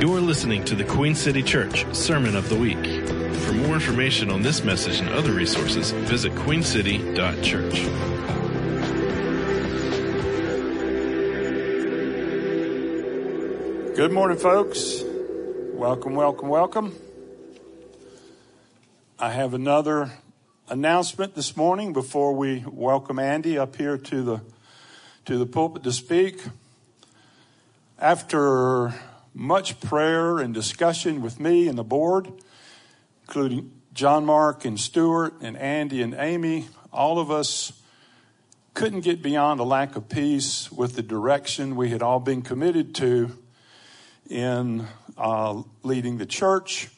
You're 0.00 0.22
listening 0.22 0.64
to 0.64 0.74
the 0.74 0.84
Queen 0.84 1.14
City 1.14 1.42
Church 1.42 1.84
Sermon 1.94 2.34
of 2.34 2.48
the 2.48 2.56
Week. 2.56 2.82
For 3.42 3.52
more 3.52 3.74
information 3.74 4.30
on 4.30 4.40
this 4.40 4.64
message 4.64 4.98
and 4.98 5.10
other 5.10 5.30
resources, 5.30 5.90
visit 5.90 6.32
queencity.church. 6.36 7.74
Good 13.94 14.10
morning, 14.10 14.38
folks. 14.38 15.02
Welcome, 15.74 16.14
welcome, 16.14 16.48
welcome. 16.48 16.94
I 19.18 19.32
have 19.32 19.52
another 19.52 20.12
announcement 20.70 21.34
this 21.34 21.58
morning 21.58 21.92
before 21.92 22.32
we 22.32 22.64
welcome 22.66 23.18
Andy 23.18 23.58
up 23.58 23.76
here 23.76 23.98
to 23.98 24.22
the 24.22 24.40
to 25.26 25.36
the 25.36 25.44
pulpit 25.44 25.82
to 25.82 25.92
speak. 25.92 26.42
After 27.98 28.94
much 29.40 29.80
prayer 29.80 30.38
and 30.38 30.52
discussion 30.52 31.22
with 31.22 31.40
me 31.40 31.66
and 31.66 31.78
the 31.78 31.82
board, 31.82 32.30
including 33.22 33.72
John 33.94 34.26
Mark 34.26 34.66
and 34.66 34.78
Stuart 34.78 35.32
and 35.40 35.56
Andy 35.56 36.02
and 36.02 36.12
Amy, 36.12 36.68
all 36.92 37.18
of 37.18 37.30
us 37.30 37.72
couldn't 38.74 39.00
get 39.00 39.22
beyond 39.22 39.58
a 39.58 39.62
lack 39.62 39.96
of 39.96 40.10
peace 40.10 40.70
with 40.70 40.94
the 40.94 41.02
direction 41.02 41.74
we 41.74 41.88
had 41.88 42.02
all 42.02 42.20
been 42.20 42.42
committed 42.42 42.94
to 42.96 43.30
in 44.28 44.86
uh, 45.16 45.62
leading 45.82 46.18
the 46.18 46.26
church. 46.26 46.90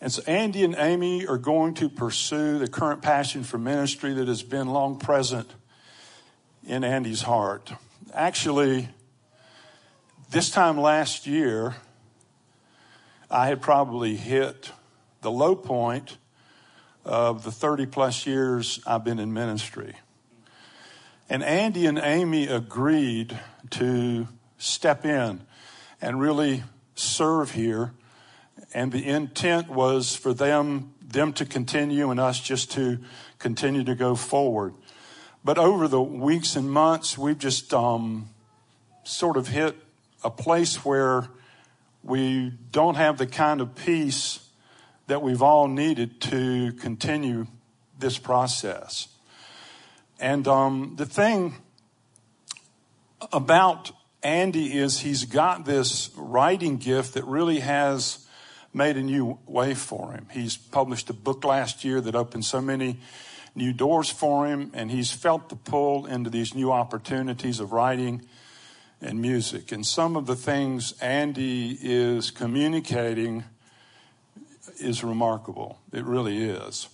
And 0.00 0.10
so 0.10 0.22
Andy 0.26 0.64
and 0.64 0.74
Amy 0.78 1.26
are 1.26 1.36
going 1.36 1.74
to 1.74 1.90
pursue 1.90 2.58
the 2.58 2.68
current 2.68 3.02
passion 3.02 3.44
for 3.44 3.58
ministry 3.58 4.14
that 4.14 4.28
has 4.28 4.42
been 4.42 4.68
long 4.68 4.98
present 4.98 5.50
in 6.66 6.84
Andy's 6.84 7.20
heart. 7.20 7.70
Actually, 8.14 8.88
this 10.30 10.50
time 10.50 10.78
last 10.78 11.26
year, 11.26 11.76
I 13.30 13.48
had 13.48 13.60
probably 13.60 14.16
hit 14.16 14.70
the 15.22 15.30
low 15.30 15.54
point 15.56 16.18
of 17.04 17.44
the 17.44 17.52
30 17.52 17.86
plus 17.86 18.26
years 18.26 18.80
I've 18.86 19.04
been 19.04 19.18
in 19.18 19.32
ministry. 19.32 19.94
And 21.28 21.42
Andy 21.42 21.86
and 21.86 21.98
Amy 21.98 22.46
agreed 22.46 23.38
to 23.70 24.28
step 24.58 25.04
in 25.04 25.40
and 26.00 26.20
really 26.20 26.62
serve 26.94 27.52
here. 27.52 27.92
And 28.72 28.92
the 28.92 29.06
intent 29.06 29.68
was 29.68 30.14
for 30.14 30.34
them, 30.34 30.94
them 31.00 31.32
to 31.34 31.44
continue 31.44 32.10
and 32.10 32.20
us 32.20 32.40
just 32.40 32.70
to 32.72 32.98
continue 33.38 33.84
to 33.84 33.94
go 33.94 34.14
forward. 34.14 34.74
But 35.44 35.58
over 35.58 35.88
the 35.88 36.00
weeks 36.00 36.56
and 36.56 36.70
months, 36.70 37.18
we've 37.18 37.38
just 37.38 37.72
um, 37.74 38.30
sort 39.04 39.36
of 39.36 39.48
hit 39.48 39.76
a 40.24 40.30
place 40.30 40.84
where 40.84 41.28
we 42.02 42.52
don't 42.72 42.96
have 42.96 43.18
the 43.18 43.26
kind 43.26 43.60
of 43.60 43.74
peace 43.74 44.40
that 45.06 45.22
we've 45.22 45.42
all 45.42 45.68
needed 45.68 46.20
to 46.22 46.72
continue 46.72 47.46
this 47.98 48.18
process. 48.18 49.08
And 50.18 50.48
um, 50.48 50.94
the 50.96 51.06
thing 51.06 51.54
about 53.32 53.92
Andy 54.22 54.78
is 54.78 55.00
he's 55.00 55.24
got 55.24 55.66
this 55.66 56.10
writing 56.16 56.78
gift 56.78 57.14
that 57.14 57.24
really 57.24 57.60
has 57.60 58.26
made 58.72 58.96
a 58.96 59.02
new 59.02 59.38
way 59.46 59.74
for 59.74 60.12
him. 60.12 60.26
He's 60.32 60.56
published 60.56 61.10
a 61.10 61.12
book 61.12 61.44
last 61.44 61.84
year 61.84 62.00
that 62.00 62.14
opened 62.14 62.44
so 62.44 62.60
many 62.60 62.98
new 63.54 63.72
doors 63.72 64.10
for 64.10 64.46
him, 64.46 64.70
and 64.74 64.90
he's 64.90 65.12
felt 65.12 65.48
the 65.48 65.56
pull 65.56 66.06
into 66.06 66.30
these 66.30 66.54
new 66.54 66.72
opportunities 66.72 67.60
of 67.60 67.72
writing 67.72 68.22
and 69.04 69.20
music. 69.20 69.70
And 69.70 69.86
some 69.86 70.16
of 70.16 70.26
the 70.26 70.34
things 70.34 70.94
Andy 71.00 71.78
is 71.80 72.30
communicating 72.30 73.44
is 74.78 75.04
remarkable. 75.04 75.78
It 75.92 76.04
really 76.04 76.42
is. 76.42 76.88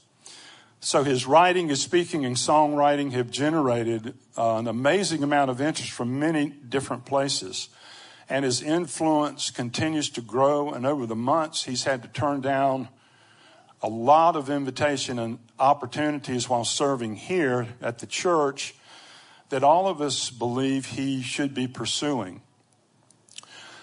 So 0.80 1.04
his 1.04 1.26
writing, 1.26 1.68
his 1.68 1.82
speaking, 1.82 2.24
and 2.24 2.36
songwriting 2.36 3.12
have 3.12 3.30
generated 3.30 4.14
uh, 4.36 4.56
an 4.56 4.66
amazing 4.66 5.22
amount 5.22 5.50
of 5.50 5.60
interest 5.60 5.92
from 5.92 6.18
many 6.18 6.48
different 6.48 7.04
places. 7.04 7.68
And 8.28 8.44
his 8.44 8.60
influence 8.60 9.50
continues 9.50 10.10
to 10.10 10.20
grow. 10.20 10.70
And 10.72 10.86
over 10.86 11.06
the 11.06 11.16
months, 11.16 11.64
he's 11.64 11.84
had 11.84 12.02
to 12.02 12.08
turn 12.08 12.40
down 12.40 12.88
a 13.82 13.88
lot 13.88 14.36
of 14.36 14.50
invitation 14.50 15.18
and 15.18 15.38
opportunities 15.58 16.48
while 16.48 16.64
serving 16.64 17.16
here 17.16 17.68
at 17.80 17.98
the 17.98 18.06
church 18.06 18.74
that 19.50 19.62
all 19.62 19.86
of 19.86 20.00
us 20.00 20.30
believe 20.30 20.86
he 20.86 21.22
should 21.22 21.54
be 21.54 21.68
pursuing. 21.68 22.40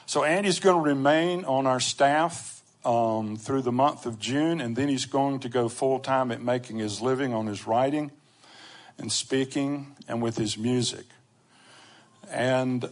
So 0.05 0.23
Andy's 0.23 0.59
going 0.59 0.81
to 0.81 0.89
remain 0.89 1.45
on 1.45 1.67
our 1.67 1.81
staff 1.81 2.63
um, 2.85 3.35
through 3.35 3.61
the 3.61 3.71
month 3.71 4.05
of 4.05 4.17
June, 4.17 4.61
and 4.61 4.75
then 4.75 4.87
he's 4.87 5.05
going 5.05 5.39
to 5.41 5.49
go 5.49 5.67
full 5.67 5.99
time 5.99 6.31
at 6.31 6.41
making 6.41 6.77
his 6.79 7.01
living 7.01 7.33
on 7.33 7.47
his 7.47 7.67
writing 7.67 8.11
and 8.97 9.11
speaking 9.11 9.95
and 10.07 10.21
with 10.21 10.37
his 10.37 10.57
music. 10.57 11.05
And 12.31 12.89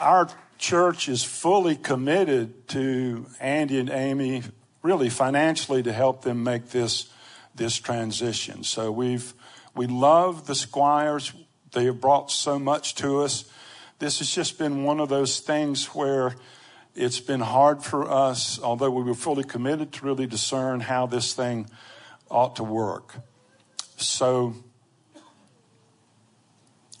our 0.00 0.28
church 0.58 1.08
is 1.08 1.24
fully 1.24 1.74
committed 1.74 2.68
to 2.68 3.26
Andy 3.40 3.80
and 3.80 3.90
Amy, 3.90 4.42
really 4.84 5.08
financially, 5.08 5.82
to 5.82 5.92
help 5.92 6.22
them 6.22 6.44
make 6.44 6.68
this 6.70 7.08
this 7.56 7.76
transition. 7.76 8.62
So 8.62 8.92
we've 8.92 9.34
we 9.74 9.88
love 9.88 10.46
the 10.46 10.54
Squires. 10.54 11.32
They 11.72 11.86
have 11.86 12.00
brought 12.00 12.30
so 12.30 12.60
much 12.60 12.94
to 12.96 13.22
us. 13.22 13.50
This 13.98 14.20
has 14.20 14.30
just 14.30 14.58
been 14.58 14.84
one 14.84 15.00
of 15.00 15.08
those 15.08 15.40
things 15.40 15.86
where 15.86 16.36
it's 16.94 17.18
been 17.18 17.40
hard 17.40 17.82
for 17.82 18.08
us, 18.08 18.60
although 18.62 18.90
we 18.90 19.02
were 19.02 19.14
fully 19.14 19.42
committed 19.42 19.92
to 19.94 20.04
really 20.04 20.26
discern 20.26 20.80
how 20.80 21.06
this 21.06 21.32
thing 21.32 21.68
ought 22.30 22.54
to 22.56 22.64
work. 22.64 23.16
So, 23.96 24.54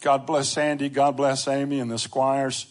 God 0.00 0.26
bless 0.26 0.56
Andy, 0.56 0.88
God 0.88 1.16
bless 1.16 1.46
Amy 1.46 1.78
and 1.78 1.90
the 1.90 1.98
Squires. 1.98 2.66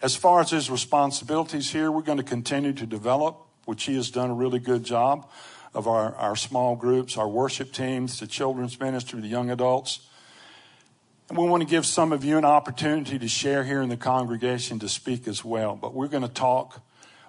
As 0.00 0.14
far 0.14 0.40
as 0.40 0.50
his 0.50 0.70
responsibilities 0.70 1.72
here, 1.72 1.90
we're 1.90 2.02
going 2.02 2.18
to 2.18 2.24
continue 2.24 2.72
to 2.72 2.86
develop, 2.86 3.47
which 3.68 3.84
he 3.84 3.96
has 3.96 4.10
done 4.10 4.30
a 4.30 4.34
really 4.34 4.58
good 4.58 4.82
job 4.82 5.28
of 5.74 5.86
our, 5.86 6.14
our 6.14 6.34
small 6.34 6.74
groups, 6.74 7.18
our 7.18 7.28
worship 7.28 7.70
teams, 7.70 8.18
the 8.18 8.26
children's 8.26 8.80
ministry, 8.80 9.20
the 9.20 9.28
young 9.28 9.50
adults. 9.50 10.08
And 11.28 11.36
we 11.36 11.46
want 11.46 11.62
to 11.62 11.68
give 11.68 11.84
some 11.84 12.10
of 12.10 12.24
you 12.24 12.38
an 12.38 12.46
opportunity 12.46 13.18
to 13.18 13.28
share 13.28 13.64
here 13.64 13.82
in 13.82 13.90
the 13.90 13.96
congregation 13.98 14.78
to 14.78 14.88
speak 14.88 15.28
as 15.28 15.44
well. 15.44 15.76
But 15.76 15.92
we're 15.92 16.08
going 16.08 16.22
to 16.22 16.30
talk 16.30 16.80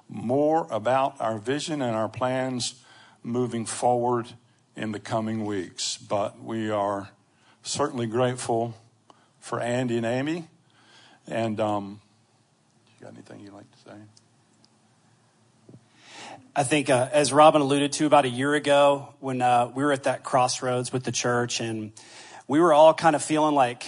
more 0.08 0.66
about 0.72 1.20
our 1.20 1.38
vision 1.38 1.82
and 1.82 1.94
our 1.94 2.08
plans 2.08 2.76
moving 3.22 3.66
forward 3.66 4.30
in 4.78 4.94
the 4.94 5.00
coming 5.00 5.44
weeks. 5.46 5.98
But 5.98 6.42
we 6.42 6.72
are 6.72 7.10
certainly 7.64 8.08
grateful 8.08 8.76
for 9.42 9.60
Andy 9.60 9.98
and 9.98 10.06
Amy. 10.06 10.48
And 11.28 11.60
um, 11.60 12.00
you 12.98 13.06
got 13.06 13.14
anything 13.14 13.42
you'd 13.42 13.52
like 13.52 13.70
to 13.72 13.90
say? 13.90 14.19
I 16.60 16.64
think, 16.64 16.90
uh, 16.90 17.08
as 17.14 17.32
Robin 17.32 17.62
alluded 17.62 17.94
to 17.94 18.06
about 18.06 18.26
a 18.26 18.30
year 18.30 18.54
ago, 18.54 19.14
when 19.22 19.42
uh, 19.42 19.72
we 19.74 19.82
were 19.82 19.94
at 19.94 20.04
that 20.04 20.26
crossroads 20.26 20.92
with 20.92 21.06
the 21.06 21.12
church 21.14 21.62
and 21.62 21.94
we 22.50 22.60
were 22.60 22.74
all 22.74 22.94
kind 22.94 23.16
of 23.16 23.24
feeling 23.24 23.56
like, 23.56 23.88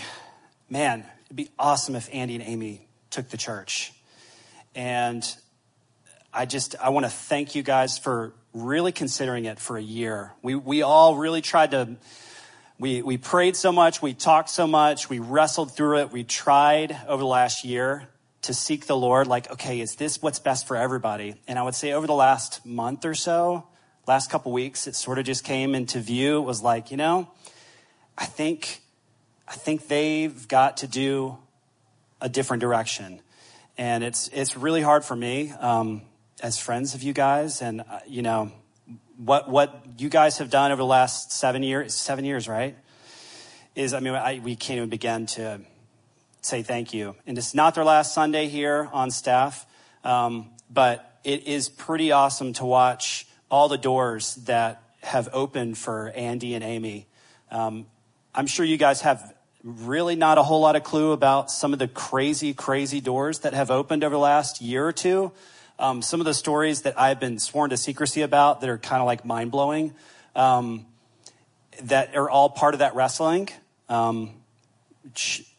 man, 0.70 1.04
it'd 1.26 1.36
be 1.36 1.50
awesome 1.60 1.98
if 1.98 2.08
Andy 2.14 2.36
and 2.36 2.44
Amy 2.46 2.88
took 3.10 3.28
the 3.28 3.36
church. 3.36 3.92
And 4.74 5.22
I 6.34 6.46
just, 6.46 6.78
I 6.82 6.92
want 6.92 7.06
to 7.06 7.10
thank 7.10 7.56
you 7.56 7.62
guys 7.62 7.98
for 7.98 8.32
really 8.54 8.94
considering 8.94 9.44
it 9.44 9.60
for 9.60 9.76
a 9.76 9.84
year. 9.84 10.32
We, 10.42 10.56
we 10.56 10.82
all 10.82 11.18
really 11.18 11.42
tried 11.42 11.72
to, 11.72 11.98
we, 12.80 13.02
we 13.02 13.18
prayed 13.18 13.58
so 13.58 13.74
much, 13.74 14.02
we 14.02 14.14
talked 14.14 14.50
so 14.50 14.66
much, 14.66 15.10
we 15.10 15.20
wrestled 15.20 15.76
through 15.76 15.98
it, 15.98 16.14
we 16.14 16.24
tried 16.24 16.98
over 17.06 17.20
the 17.20 17.28
last 17.28 17.66
year 17.66 18.08
to 18.44 18.54
seek 18.54 18.88
the 18.88 18.98
Lord, 18.98 19.28
like, 19.28 19.52
okay, 19.52 19.80
is 19.80 19.96
this 19.96 20.22
what's 20.22 20.40
best 20.40 20.68
for 20.68 20.76
everybody? 20.76 21.36
And 21.48 21.60
I 21.60 21.64
would 21.64 21.76
say 21.76 21.92
over 21.92 22.08
the 22.08 22.14
last 22.14 22.66
month 22.66 23.06
or 23.06 23.14
so, 23.14 23.68
last 24.08 24.32
couple 24.32 24.52
weeks, 24.52 24.88
it 24.88 24.96
sort 24.96 25.20
of 25.20 25.26
just 25.26 25.44
came 25.44 25.76
into 25.76 26.00
view. 26.00 26.38
It 26.40 26.46
was 26.46 26.62
like, 26.62 26.92
you 26.92 26.98
know, 26.98 27.30
I 28.18 28.26
think, 28.26 28.82
I 29.48 29.54
think 29.54 29.88
they've 29.88 30.48
got 30.48 30.78
to 30.78 30.88
do 30.88 31.38
a 32.20 32.30
different 32.30 32.62
direction. 32.62 33.22
And 33.78 34.04
it's, 34.04 34.28
it's 34.30 34.58
really 34.58 34.82
hard 34.82 35.06
for 35.06 35.16
me, 35.16 35.54
um, 35.60 36.02
as 36.42 36.60
friends 36.60 36.96
of 36.96 37.04
you 37.04 37.14
guys. 37.14 37.62
And, 37.62 37.82
uh, 37.82 38.00
you 38.08 38.22
know, 38.22 38.52
what, 39.18 39.50
what 39.50 39.86
you 39.98 40.10
guys 40.10 40.40
have 40.40 40.50
done 40.50 40.72
over 40.72 40.82
the 40.82 40.86
last 40.86 41.32
seven 41.32 41.62
years, 41.62 41.94
seven 41.94 42.26
years, 42.26 42.48
right? 42.48 42.76
Is, 43.76 43.94
I 43.94 44.00
mean, 44.00 44.16
I, 44.16 44.42
we 44.44 44.56
can't 44.56 44.78
even 44.78 44.90
begin 44.90 45.28
to 45.28 45.62
say 46.42 46.64
thank 46.64 46.94
you. 46.94 47.16
And 47.26 47.38
it's 47.38 47.54
not 47.54 47.76
their 47.76 47.84
last 47.84 48.14
Sunday 48.14 48.48
here 48.48 48.90
on 48.92 49.12
staff, 49.12 49.66
um, 50.04 50.50
but 50.70 51.20
it 51.24 51.48
is 51.48 51.70
pretty 51.70 52.12
awesome 52.12 52.54
to 52.54 52.66
watch 52.66 53.28
all 53.50 53.70
the 53.70 53.78
doors 53.78 54.36
that 54.46 54.82
have 55.02 55.30
opened 55.34 55.78
for 55.78 56.10
Andy 56.16 56.54
and 56.54 56.64
Amy. 56.64 57.08
Um, 57.52 57.86
I'm 58.34 58.48
sure 58.48 58.66
you 58.66 58.78
guys 58.78 59.02
have 59.02 59.34
really 59.64 60.16
not 60.16 60.38
a 60.38 60.44
whole 60.44 60.62
lot 60.62 60.76
of 60.76 60.84
clue 60.84 61.12
about 61.12 61.52
some 61.52 61.74
of 61.74 61.80
the 61.80 61.88
crazy, 61.88 62.54
crazy 62.54 63.02
doors 63.02 63.40
that 63.40 63.54
have 63.54 63.70
opened 63.70 64.04
over 64.04 64.16
the 64.16 64.20
last 64.20 64.62
year 64.62 64.88
or 64.88 64.94
two. 64.94 65.32
Um, 65.78 66.02
some 66.02 66.22
of 66.22 66.26
the 66.26 66.34
stories 66.34 66.84
that 66.84 67.00
I've 67.00 67.20
been 67.20 67.40
sworn 67.40 67.72
to 67.72 67.78
secrecy 67.78 68.22
about 68.22 68.62
that 68.62 68.70
are 68.70 68.78
kind 68.78 69.02
of 69.02 69.06
like 69.06 69.26
mind 69.26 69.52
blowing, 69.52 69.94
um, 70.36 70.86
that 71.84 72.16
are 72.16 72.30
all 72.30 72.50
part 72.50 72.74
of 72.74 72.80
that 72.80 72.96
wrestling. 72.96 73.50
Um, 73.90 74.32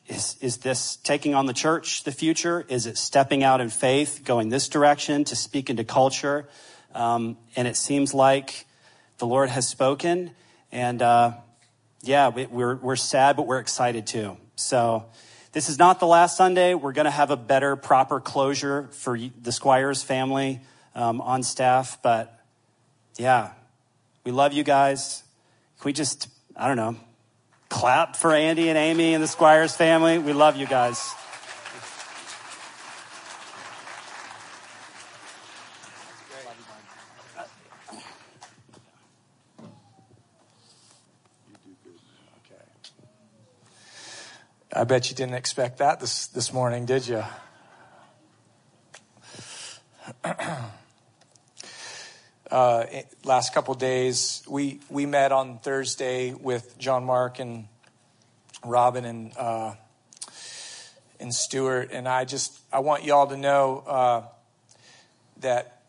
is, 0.09 0.37
is 0.41 0.59
this 0.59 0.97
taking 0.97 1.35
on 1.35 1.47
the 1.47 1.53
church 1.53 2.05
the 2.05 2.13
future? 2.13 2.65
Is 2.69 2.87
it 2.87 2.99
stepping 2.99 3.43
out 3.45 3.61
in 3.61 3.71
faith, 3.71 4.23
going 4.25 4.49
this 4.49 4.69
direction 4.69 5.25
to 5.25 5.37
speak 5.37 5.71
into 5.71 5.85
culture? 5.85 6.49
Um, 6.95 7.37
and 7.57 7.69
it 7.69 7.77
seems 7.77 8.13
like 8.13 8.67
the 9.19 9.27
Lord 9.27 9.49
has 9.49 9.69
spoken. 9.69 10.33
And 10.71 11.01
uh, 11.01 11.33
yeah, 12.03 12.29
we, 12.29 12.47
we're, 12.47 12.77
we're 12.77 12.97
sad, 12.97 13.37
but 13.37 13.47
we're 13.47 13.61
excited 13.61 14.07
too. 14.07 14.37
So 14.57 15.07
this 15.53 15.69
is 15.69 15.79
not 15.79 16.01
the 16.01 16.07
last 16.07 16.37
Sunday. 16.37 16.75
We're 16.75 16.93
going 16.93 17.05
to 17.05 17.11
have 17.11 17.31
a 17.31 17.37
better, 17.37 17.77
proper 17.77 18.21
closure 18.21 18.89
for 18.93 19.19
the 19.19 19.53
Squires 19.53 20.03
family 20.03 20.61
um, 20.95 21.21
on 21.21 21.43
staff. 21.43 21.99
But 22.03 22.39
yeah, 23.17 23.51
we 24.25 24.33
love 24.33 24.53
you 24.53 24.65
guys. 24.65 25.23
Can 25.79 25.89
we 25.89 25.93
just, 25.93 26.29
I 26.57 26.69
don't 26.69 26.77
know, 26.77 26.97
clap 27.73 28.17
for 28.17 28.33
Andy 28.33 28.69
and 28.69 28.77
Amy 28.77 29.15
and 29.15 29.23
the 29.23 29.27
Squires 29.27 29.75
family? 29.75 30.19
We 30.19 30.35
love 30.35 30.57
you 30.57 30.67
guys. 30.67 31.15
I 44.75 44.85
bet 44.85 45.11
you 45.11 45.17
didn't 45.17 45.35
expect 45.35 45.79
that 45.79 46.01
this, 46.01 46.27
this 46.29 46.53
morning, 46.53 46.87
did 46.87 47.07
you? 47.07 47.25
uh, 52.53 52.85
last 53.25 53.55
couple 53.55 53.73
days, 53.73 54.43
we, 54.47 54.79
we 54.91 55.07
met 55.07 55.33
on 55.33 55.59
Thursday 55.59 56.35
with 56.35 56.77
John 56.79 57.03
Mark 57.03 57.39
and 57.39 57.67
Robin 58.63 59.07
and, 59.07 59.33
uh, 59.39 59.73
and 61.19 61.33
Stuart. 61.33 61.89
And 61.93 62.07
I 62.07 62.27
just, 62.27 62.61
I 62.71 62.81
want 62.81 63.05
y'all 63.05 63.27
to 63.29 63.39
know 63.39 63.83
uh, 63.87 64.23
that 65.41 65.81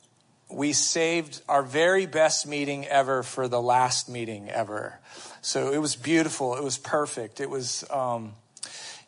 we 0.49 0.71
saved 0.71 1.41
our 1.49 1.63
very 1.63 2.05
best 2.05 2.47
meeting 2.47 2.85
ever 2.87 3.23
for 3.23 3.49
the 3.49 3.61
last 3.61 4.07
meeting 4.07 4.49
ever. 4.49 4.99
So 5.41 5.73
it 5.73 5.79
was 5.79 5.97
beautiful. 5.97 6.55
It 6.55 6.63
was 6.63 6.77
perfect. 6.77 7.41
It 7.41 7.49
was, 7.49 7.83
um, 7.89 8.31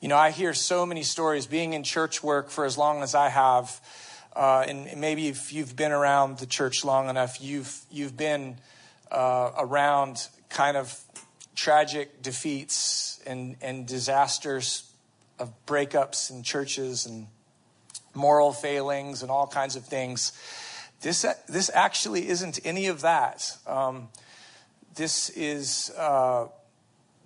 you 0.02 0.10
know, 0.10 0.18
I 0.18 0.32
hear 0.32 0.54
so 0.54 0.86
many 0.86 1.04
stories 1.04 1.46
being 1.46 1.72
in 1.72 1.84
church 1.84 2.22
work 2.22 2.50
for 2.50 2.66
as 2.66 2.78
long 2.78 3.02
as 3.02 3.16
I 3.16 3.30
have. 3.30 3.80
Uh, 4.36 4.66
and 4.68 5.00
maybe 5.00 5.28
if 5.28 5.54
you've 5.54 5.76
been 5.76 5.92
around 5.92 6.40
the 6.40 6.46
church 6.46 6.84
long 6.84 7.10
enough, 7.10 7.42
you've, 7.42 7.80
you've 7.90 8.18
been 8.18 8.58
uh, 9.12 9.52
around 9.58 10.28
kind 10.50 10.76
of 10.76 11.00
tragic 11.56 12.22
defeats 12.22 13.22
and, 13.26 13.56
and 13.62 13.88
disasters 13.88 14.92
of 15.40 15.52
breakups 15.66 16.30
in 16.30 16.44
churches 16.44 17.06
and 17.06 17.28
moral 18.14 18.52
failings 18.52 19.22
and 19.22 19.32
all 19.32 19.48
kinds 19.48 19.76
of 19.76 19.86
things. 19.86 20.34
This, 21.02 21.26
this 21.48 21.72
actually 21.74 22.28
isn't 22.28 22.60
any 22.66 22.88
of 22.88 23.02
that. 23.02 23.58
Um, 23.66 24.10
this 24.96 25.30
is, 25.30 25.92
uh, 25.98 26.48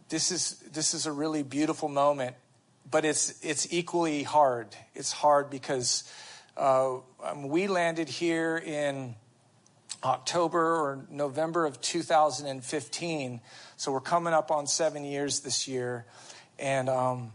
this 0.09 0.31
is, 0.31 0.59
this 0.73 0.93
is 0.93 1.05
a 1.05 1.11
really 1.11 1.43
beautiful 1.43 1.89
moment 1.89 2.35
but 2.91 3.05
it's 3.05 3.43
it's 3.43 3.71
equally 3.71 4.23
hard. 4.23 4.67
It's 4.95 5.11
hard 5.11 5.49
because 5.49 6.03
um, 6.59 7.47
we 7.47 7.67
landed 7.67 8.09
here 8.09 8.57
in 8.57 9.15
October 10.03 10.59
or 10.59 11.05
November 11.09 11.65
of 11.65 11.79
2015, 11.79 13.39
so 13.77 13.91
we're 13.93 14.01
coming 14.01 14.33
up 14.33 14.51
on 14.51 14.67
seven 14.67 15.05
years 15.05 15.39
this 15.39 15.69
year, 15.69 16.05
and 16.57 16.89
um, 16.89 17.31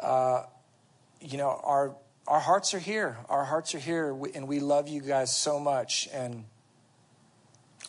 uh, 0.00 0.42
you 1.20 1.38
know 1.38 1.60
our 1.62 1.94
our 2.26 2.40
hearts 2.40 2.74
are 2.74 2.80
here. 2.80 3.16
Our 3.28 3.44
hearts 3.44 3.76
are 3.76 3.78
here, 3.78 4.10
and 4.34 4.48
we 4.48 4.58
love 4.58 4.88
you 4.88 5.02
guys 5.02 5.36
so 5.36 5.60
much, 5.60 6.08
and 6.12 6.44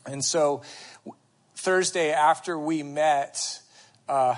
and 0.05 0.23
so 0.23 0.61
Thursday 1.55 2.11
after 2.11 2.59
we 2.59 2.83
met. 2.83 3.59
Uh, 4.07 4.35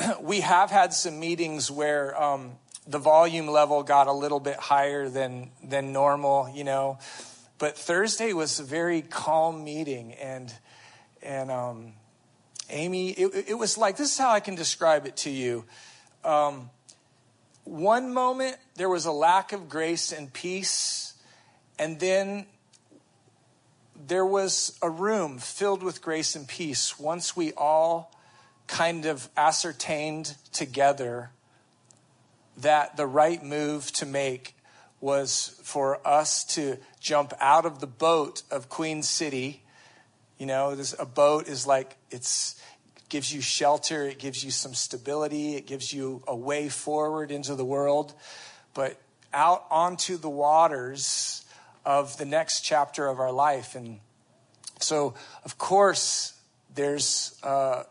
we 0.20 0.40
have 0.40 0.70
had 0.70 0.92
some 0.92 1.20
meetings 1.20 1.70
where 1.70 2.20
um, 2.20 2.52
the 2.88 2.98
volume 2.98 3.46
level 3.46 3.82
got 3.82 4.06
a 4.06 4.12
little 4.12 4.40
bit 4.40 4.56
higher 4.56 5.08
than 5.08 5.50
than 5.62 5.92
normal, 5.92 6.50
you 6.52 6.64
know. 6.64 6.98
But 7.58 7.76
Thursday 7.76 8.32
was 8.32 8.58
a 8.58 8.64
very 8.64 9.02
calm 9.02 9.62
meeting, 9.62 10.14
and 10.14 10.52
and 11.22 11.50
um, 11.50 11.92
Amy, 12.70 13.10
it, 13.10 13.48
it, 13.48 13.58
was 13.58 13.76
like 13.76 13.96
this 13.96 14.12
is 14.12 14.18
how 14.18 14.30
I 14.30 14.40
can 14.40 14.54
describe 14.54 15.06
it 15.06 15.16
to 15.18 15.30
you. 15.30 15.64
Um, 16.24 16.70
one 17.64 18.14
moment 18.14 18.56
there 18.76 18.88
was 18.88 19.04
a 19.04 19.12
lack 19.12 19.52
of 19.52 19.68
grace 19.68 20.10
and 20.10 20.32
peace, 20.32 21.14
and 21.78 22.00
then 22.00 22.46
there 24.06 24.24
was 24.24 24.78
a 24.80 24.88
room 24.88 25.38
filled 25.38 25.82
with 25.82 26.00
grace 26.00 26.34
and 26.36 26.48
peace 26.48 26.98
once 26.98 27.36
we 27.36 27.52
all 27.52 28.12
kind 28.66 29.04
of 29.04 29.28
ascertained 29.36 30.36
together 30.52 31.30
that 32.58 32.96
the 32.96 33.06
right 33.06 33.42
move 33.42 33.90
to 33.92 34.06
make 34.06 34.54
was 35.00 35.60
for 35.62 36.06
us 36.06 36.44
to 36.44 36.76
jump 37.00 37.32
out 37.40 37.64
of 37.64 37.80
the 37.80 37.86
boat 37.86 38.42
of 38.50 38.68
Queen 38.68 39.02
City. 39.02 39.62
You 40.38 40.46
know, 40.46 40.74
this, 40.74 40.94
a 40.98 41.06
boat 41.06 41.48
is 41.48 41.66
like 41.66 41.96
it's 42.10 42.60
gives 43.08 43.32
you 43.32 43.40
shelter, 43.40 44.04
it 44.04 44.18
gives 44.18 44.44
you 44.44 44.50
some 44.50 44.74
stability, 44.74 45.56
it 45.56 45.66
gives 45.66 45.92
you 45.92 46.22
a 46.26 46.36
way 46.36 46.68
forward 46.68 47.30
into 47.30 47.54
the 47.54 47.64
world, 47.64 48.12
but 48.74 49.00
out 49.32 49.64
onto 49.70 50.16
the 50.18 50.28
waters 50.28 51.44
of 51.84 52.18
the 52.18 52.24
next 52.24 52.60
chapter 52.60 53.06
of 53.06 53.18
our 53.18 53.32
life. 53.32 53.74
And 53.74 54.00
so, 54.78 55.14
of 55.44 55.56
course, 55.56 56.38
there's 56.74 57.38
uh, 57.42 57.84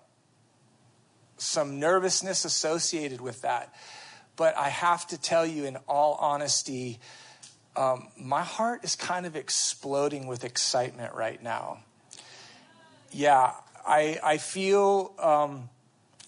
some 1.38 1.80
nervousness 1.80 2.46
associated 2.46 3.19
with 3.21 3.42
that. 3.42 3.74
But 4.38 4.56
I 4.56 4.70
have 4.70 5.06
to 5.08 5.18
tell 5.18 5.46
you, 5.46 5.66
in 5.66 5.78
all 5.88 6.14
honesty, 6.22 7.00
um, 7.76 8.08
my 8.18 8.44
heart 8.44 8.84
is 8.84 8.96
kind 8.96 9.26
of 9.26 9.36
exploding 9.36 10.28
with 10.28 10.46
excitement 10.46 11.14
right 11.14 11.42
now. 11.42 11.80
Yeah, 13.12 13.52
I, 13.86 14.20
I 14.24 14.38
feel, 14.38 15.14
um, 15.20 15.70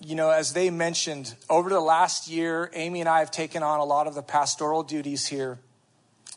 you 0.01 0.15
know, 0.15 0.31
as 0.31 0.53
they 0.53 0.69
mentioned, 0.69 1.35
over 1.49 1.69
the 1.69 1.79
last 1.79 2.27
year, 2.27 2.71
Amy 2.73 2.99
and 2.99 3.07
I 3.07 3.19
have 3.19 3.31
taken 3.31 3.63
on 3.63 3.79
a 3.79 3.83
lot 3.85 4.07
of 4.07 4.15
the 4.15 4.23
pastoral 4.23 4.83
duties 4.83 5.27
here. 5.27 5.59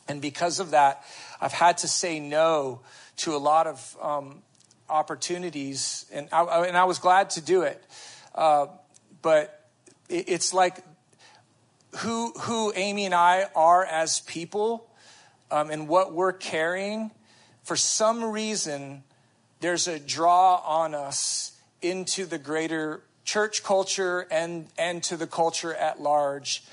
And 0.07 0.21
because 0.21 0.59
of 0.59 0.71
that, 0.71 1.03
I've 1.41 1.53
had 1.53 1.79
to 1.79 1.87
say 1.87 2.19
no 2.19 2.81
to 3.17 3.35
a 3.35 3.37
lot 3.37 3.67
of 3.67 3.97
um, 4.01 4.41
opportunities. 4.89 6.05
And 6.11 6.27
I, 6.31 6.65
and 6.67 6.77
I 6.77 6.83
was 6.83 6.99
glad 6.99 7.31
to 7.31 7.41
do 7.41 7.61
it. 7.61 7.83
Uh, 8.35 8.67
but 9.21 9.67
it, 10.09 10.25
it's 10.27 10.53
like 10.53 10.77
who, 11.97 12.31
who 12.41 12.73
Amy 12.75 13.05
and 13.05 13.13
I 13.13 13.47
are 13.55 13.85
as 13.85 14.19
people 14.21 14.89
um, 15.51 15.69
and 15.69 15.87
what 15.87 16.13
we're 16.13 16.33
carrying. 16.33 17.11
For 17.63 17.75
some 17.75 18.23
reason, 18.23 19.03
there's 19.59 19.87
a 19.87 19.99
draw 19.99 20.57
on 20.57 20.95
us 20.95 21.51
into 21.81 22.25
the 22.25 22.37
greater 22.37 23.03
church 23.23 23.63
culture 23.63 24.27
and, 24.31 24.67
and 24.77 25.03
to 25.03 25.17
the 25.17 25.27
culture 25.27 25.73
at 25.73 26.01
large. 26.01 26.63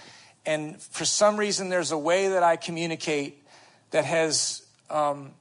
And 0.46 0.80
for 0.80 1.04
some 1.04 1.36
reason, 1.36 1.68
there's 1.68 1.92
a 1.92 1.98
way 1.98 2.28
that 2.28 2.42
I 2.42 2.56
communicate 2.56 3.42
that 3.90 4.04
has 4.04 4.62
um, 4.88 5.32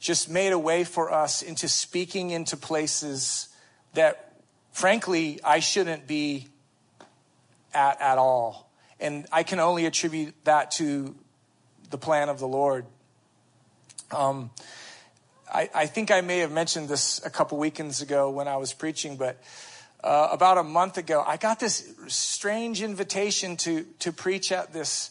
just 0.00 0.30
made 0.30 0.52
a 0.52 0.58
way 0.58 0.84
for 0.84 1.12
us 1.12 1.42
into 1.42 1.68
speaking 1.68 2.30
into 2.30 2.56
places 2.56 3.48
that 3.94 4.32
frankly, 4.72 5.38
I 5.44 5.60
shouldn't 5.60 6.06
be 6.06 6.48
at 7.72 8.00
at 8.00 8.18
all. 8.18 8.71
And 9.02 9.26
I 9.32 9.42
can 9.42 9.58
only 9.58 9.84
attribute 9.84 10.34
that 10.44 10.70
to 10.72 11.14
the 11.90 11.98
plan 11.98 12.28
of 12.28 12.38
the 12.38 12.46
Lord. 12.46 12.86
Um, 14.12 14.50
I, 15.52 15.68
I, 15.74 15.86
think 15.86 16.10
I 16.10 16.20
may 16.20 16.38
have 16.38 16.52
mentioned 16.52 16.88
this 16.88 17.20
a 17.24 17.30
couple 17.30 17.58
weekends 17.58 18.00
ago 18.00 18.30
when 18.30 18.46
I 18.46 18.56
was 18.58 18.72
preaching, 18.72 19.16
but 19.16 19.42
uh, 20.04 20.28
about 20.30 20.56
a 20.56 20.62
month 20.62 20.98
ago, 20.98 21.22
I 21.26 21.36
got 21.36 21.58
this 21.58 21.92
strange 22.06 22.80
invitation 22.80 23.56
to 23.58 23.84
to 24.00 24.12
preach 24.12 24.52
at 24.52 24.72
this 24.72 25.10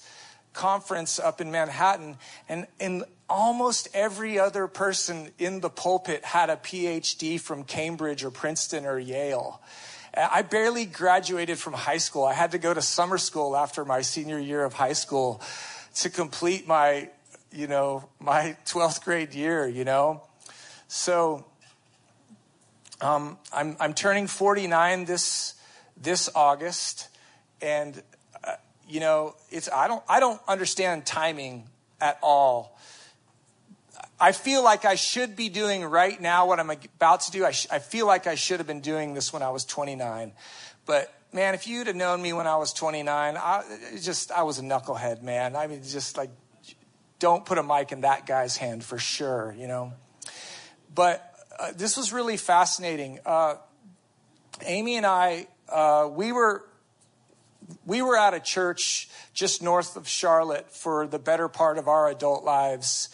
conference 0.54 1.20
up 1.20 1.42
in 1.42 1.52
Manhattan, 1.52 2.18
and 2.50 2.68
and 2.80 3.04
almost 3.30 3.90
every 3.94 4.40
other 4.40 4.68
person 4.68 5.32
in 5.38 5.62
the 5.62 5.70
pulpit 5.70 6.26
had 6.26 6.50
a 6.50 6.56
PhD 6.56 7.40
from 7.40 7.64
Cambridge 7.64 8.24
or 8.24 8.32
Princeton 8.32 8.86
or 8.86 9.00
Yale. 9.00 9.62
I 10.14 10.42
barely 10.42 10.86
graduated 10.86 11.58
from 11.58 11.74
high 11.74 11.98
school. 11.98 12.26
I 12.26 12.34
had 12.34 12.52
to 12.52 12.58
go 12.58 12.74
to 12.74 12.82
summer 12.82 13.18
school 13.18 13.56
after 13.56 13.86
my 13.86 14.02
senior 14.02 14.40
year 14.40 14.64
of 14.66 14.74
high 14.74 14.94
school 14.94 15.42
to 15.96 16.10
complete 16.10 16.68
my, 16.68 17.10
you 17.52 17.68
know, 17.68 18.10
my 18.20 18.58
12th 18.66 19.04
grade 19.04 19.34
year, 19.34 19.68
you 19.68 19.86
know. 19.86 20.22
So 20.88 21.46
um, 23.00 23.38
I'm, 23.54 23.78
I'm 23.80 23.94
turning 23.94 24.28
49 24.28 25.06
this, 25.06 25.54
this 25.96 26.30
August. 26.36 27.08
And, 27.62 28.02
uh, 28.44 28.56
you 28.90 29.00
know, 29.00 29.36
it's, 29.50 29.70
I 29.72 29.88
don't, 29.88 30.04
I 30.10 30.20
don't 30.20 30.42
understand 30.48 31.06
timing 31.06 31.68
at 32.02 32.20
all. 32.22 32.78
I 34.22 34.34
feel 34.34 34.64
like 34.64 34.86
I 34.86 34.94
should 34.94 35.36
be 35.36 35.50
doing 35.50 35.84
right 35.84 36.22
now 36.22 36.46
what 36.46 36.60
I'm 36.60 36.70
about 36.70 37.22
to 37.22 37.32
do. 37.32 37.44
I, 37.44 37.50
sh- 37.50 37.66
I 37.72 37.80
feel 37.80 38.06
like 38.06 38.28
I 38.28 38.36
should 38.36 38.60
have 38.60 38.68
been 38.68 38.82
doing 38.82 39.16
this 39.16 39.34
when 39.34 39.42
I 39.42 39.50
was 39.50 39.66
29. 39.66 40.34
But 40.86 41.12
man, 41.34 41.56
if 41.56 41.68
you'd 41.68 41.88
have 41.88 41.96
known 41.96 42.22
me 42.22 42.32
when 42.32 42.46
I 42.46 42.58
was 42.58 42.72
29, 42.72 43.36
I 43.36 43.64
just, 44.00 44.32
I 44.32 44.44
was 44.44 44.60
a 44.60 44.62
knucklehead, 44.62 45.24
man. 45.24 45.56
I 45.56 45.66
mean, 45.66 45.82
just 45.82 46.18
like, 46.18 46.30
don't 47.18 47.44
put 47.46 47.58
a 47.58 47.64
mic 47.64 47.92
in 47.92 48.02
that 48.02 48.28
guy's 48.28 48.58
hand 48.58 48.84
for 48.84 49.00
sure, 49.00 49.56
you 49.58 49.68
know. 49.68 49.94
But 50.94 51.28
uh, 51.58 51.72
this 51.76 51.98
was 51.98 52.14
really 52.14 52.38
fascinating. 52.38 53.20
Uh, 53.26 53.56
Amy 54.64 54.98
and 54.98 55.06
I, 55.06 55.48
uh, 55.68 56.08
we 56.12 56.32
were 56.32 56.64
we 57.86 58.02
were 58.02 58.18
at 58.18 58.34
a 58.34 58.40
church 58.40 59.10
just 59.34 59.64
north 59.64 59.96
of 59.96 60.08
Charlotte 60.08 60.70
for 60.70 61.08
the 61.08 61.20
better 61.20 61.48
part 61.48 61.78
of 61.78 61.88
our 61.88 62.10
adult 62.10 62.44
lives. 62.44 63.10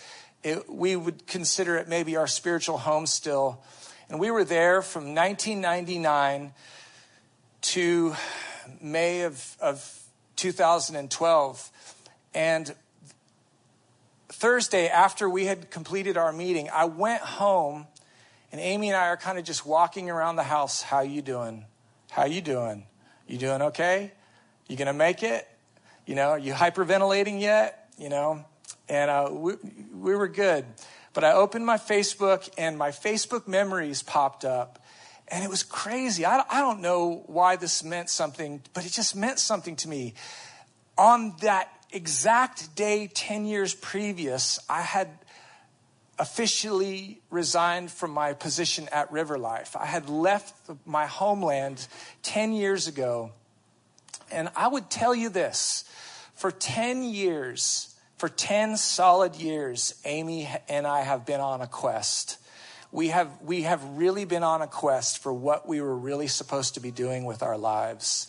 It, 0.48 0.70
we 0.70 0.96
would 0.96 1.28
consider 1.28 1.76
it 1.76 1.90
maybe 1.90 2.16
our 2.16 2.26
spiritual 2.26 2.78
home 2.78 3.06
still. 3.06 3.62
And 4.10 4.18
we 4.18 4.32
were 4.32 4.46
there 4.46 4.82
from 4.82 5.14
1999 5.14 6.54
to 7.64 8.16
May 8.80 9.24
of, 9.24 9.58
of 9.60 10.02
2012. 10.38 11.72
And 12.34 12.74
Thursday, 14.30 14.88
after 14.88 15.30
we 15.30 15.48
had 15.48 15.70
completed 15.70 16.16
our 16.16 16.32
meeting, 16.32 16.70
I 16.74 16.86
went 16.86 17.24
home 17.24 17.86
and 18.54 18.62
Amy 18.62 18.88
and 18.88 18.96
I 18.96 19.08
are 19.08 19.18
kind 19.18 19.38
of 19.38 19.44
just 19.44 19.66
walking 19.66 20.10
around 20.10 20.38
the 20.38 20.44
house. 20.44 20.82
How 20.82 21.02
you 21.02 21.22
doing? 21.22 21.66
How 22.10 22.24
you 22.24 22.40
doing? 22.40 22.86
You 23.28 23.38
doing 23.38 23.62
okay? 23.64 24.14
You 24.70 24.78
gonna 24.78 24.94
make 24.94 25.24
it? 25.24 25.46
You 26.06 26.16
know, 26.16 26.30
are 26.30 26.40
you 26.40 26.54
hyperventilating 26.54 27.42
yet? 27.42 27.90
You 27.98 28.08
know, 28.08 28.46
and 28.90 29.10
uh, 29.12 29.30
we, 29.32 29.54
we 29.94 30.16
were 30.16 30.28
good. 30.28 30.66
But 31.14 31.24
I 31.24 31.34
opened 31.34 31.66
my 31.66 31.78
Facebook 31.78 32.50
and 32.58 32.78
my 32.78 32.92
Facebook 32.92 33.48
memories 33.48 34.04
popped 34.04 34.46
up. 34.46 34.84
And 35.28 35.44
it 35.44 35.50
was 35.50 35.64
crazy. 35.64 36.26
I, 36.26 36.44
I 36.50 36.62
don't 36.62 36.82
know 36.82 37.24
why 37.28 37.56
this 37.56 37.84
meant 37.84 38.10
something, 38.10 38.62
but 38.74 38.86
it 38.86 38.92
just 38.92 39.16
meant 39.16 39.40
something 39.40 39.76
to 39.78 39.90
me. 39.90 40.14
On 40.98 41.36
that 41.42 41.70
exact 41.92 42.76
day, 42.76 43.10
10 43.14 43.46
years 43.46 43.74
previous, 43.74 44.60
I 44.70 44.82
had 44.82 45.10
officially 46.20 47.22
resigned 47.30 47.92
from 47.92 48.12
my 48.12 48.34
position 48.34 48.88
at 48.92 49.12
River 49.12 49.38
Life. 49.38 49.76
I 49.76 49.86
had 49.86 50.10
left 50.10 50.54
my 50.86 51.06
homeland 51.06 51.88
10 52.24 52.54
years 52.54 52.88
ago. 52.88 53.32
And 54.32 54.50
I 54.56 54.68
would 54.68 54.90
tell 54.90 55.14
you 55.14 55.30
this 55.30 55.84
for 56.36 56.52
10 56.52 57.04
years, 57.04 57.96
for 58.18 58.30
10 58.30 58.78
solid 58.78 59.36
years, 59.36 59.94
Amy 60.06 60.50
and 60.68 60.88
I 60.88 61.02
have 61.02 61.26
been 61.26 61.40
on 61.40 61.62
a 61.62 61.68
quest. 61.68 62.38
We 62.92 63.10
have, 63.10 63.30
we 63.42 63.64
have 63.64 63.84
really 63.84 64.26
been 64.26 64.44
on 64.44 64.62
a 64.62 64.68
quest 64.68 65.20
for 65.20 65.32
what 65.32 65.68
we 65.68 65.82
were 65.82 65.96
really 65.96 66.28
supposed 66.28 66.74
to 66.76 66.80
be 66.80 66.92
doing 66.92 67.26
with 67.26 67.44
our 67.44 67.58
lives. 67.58 68.28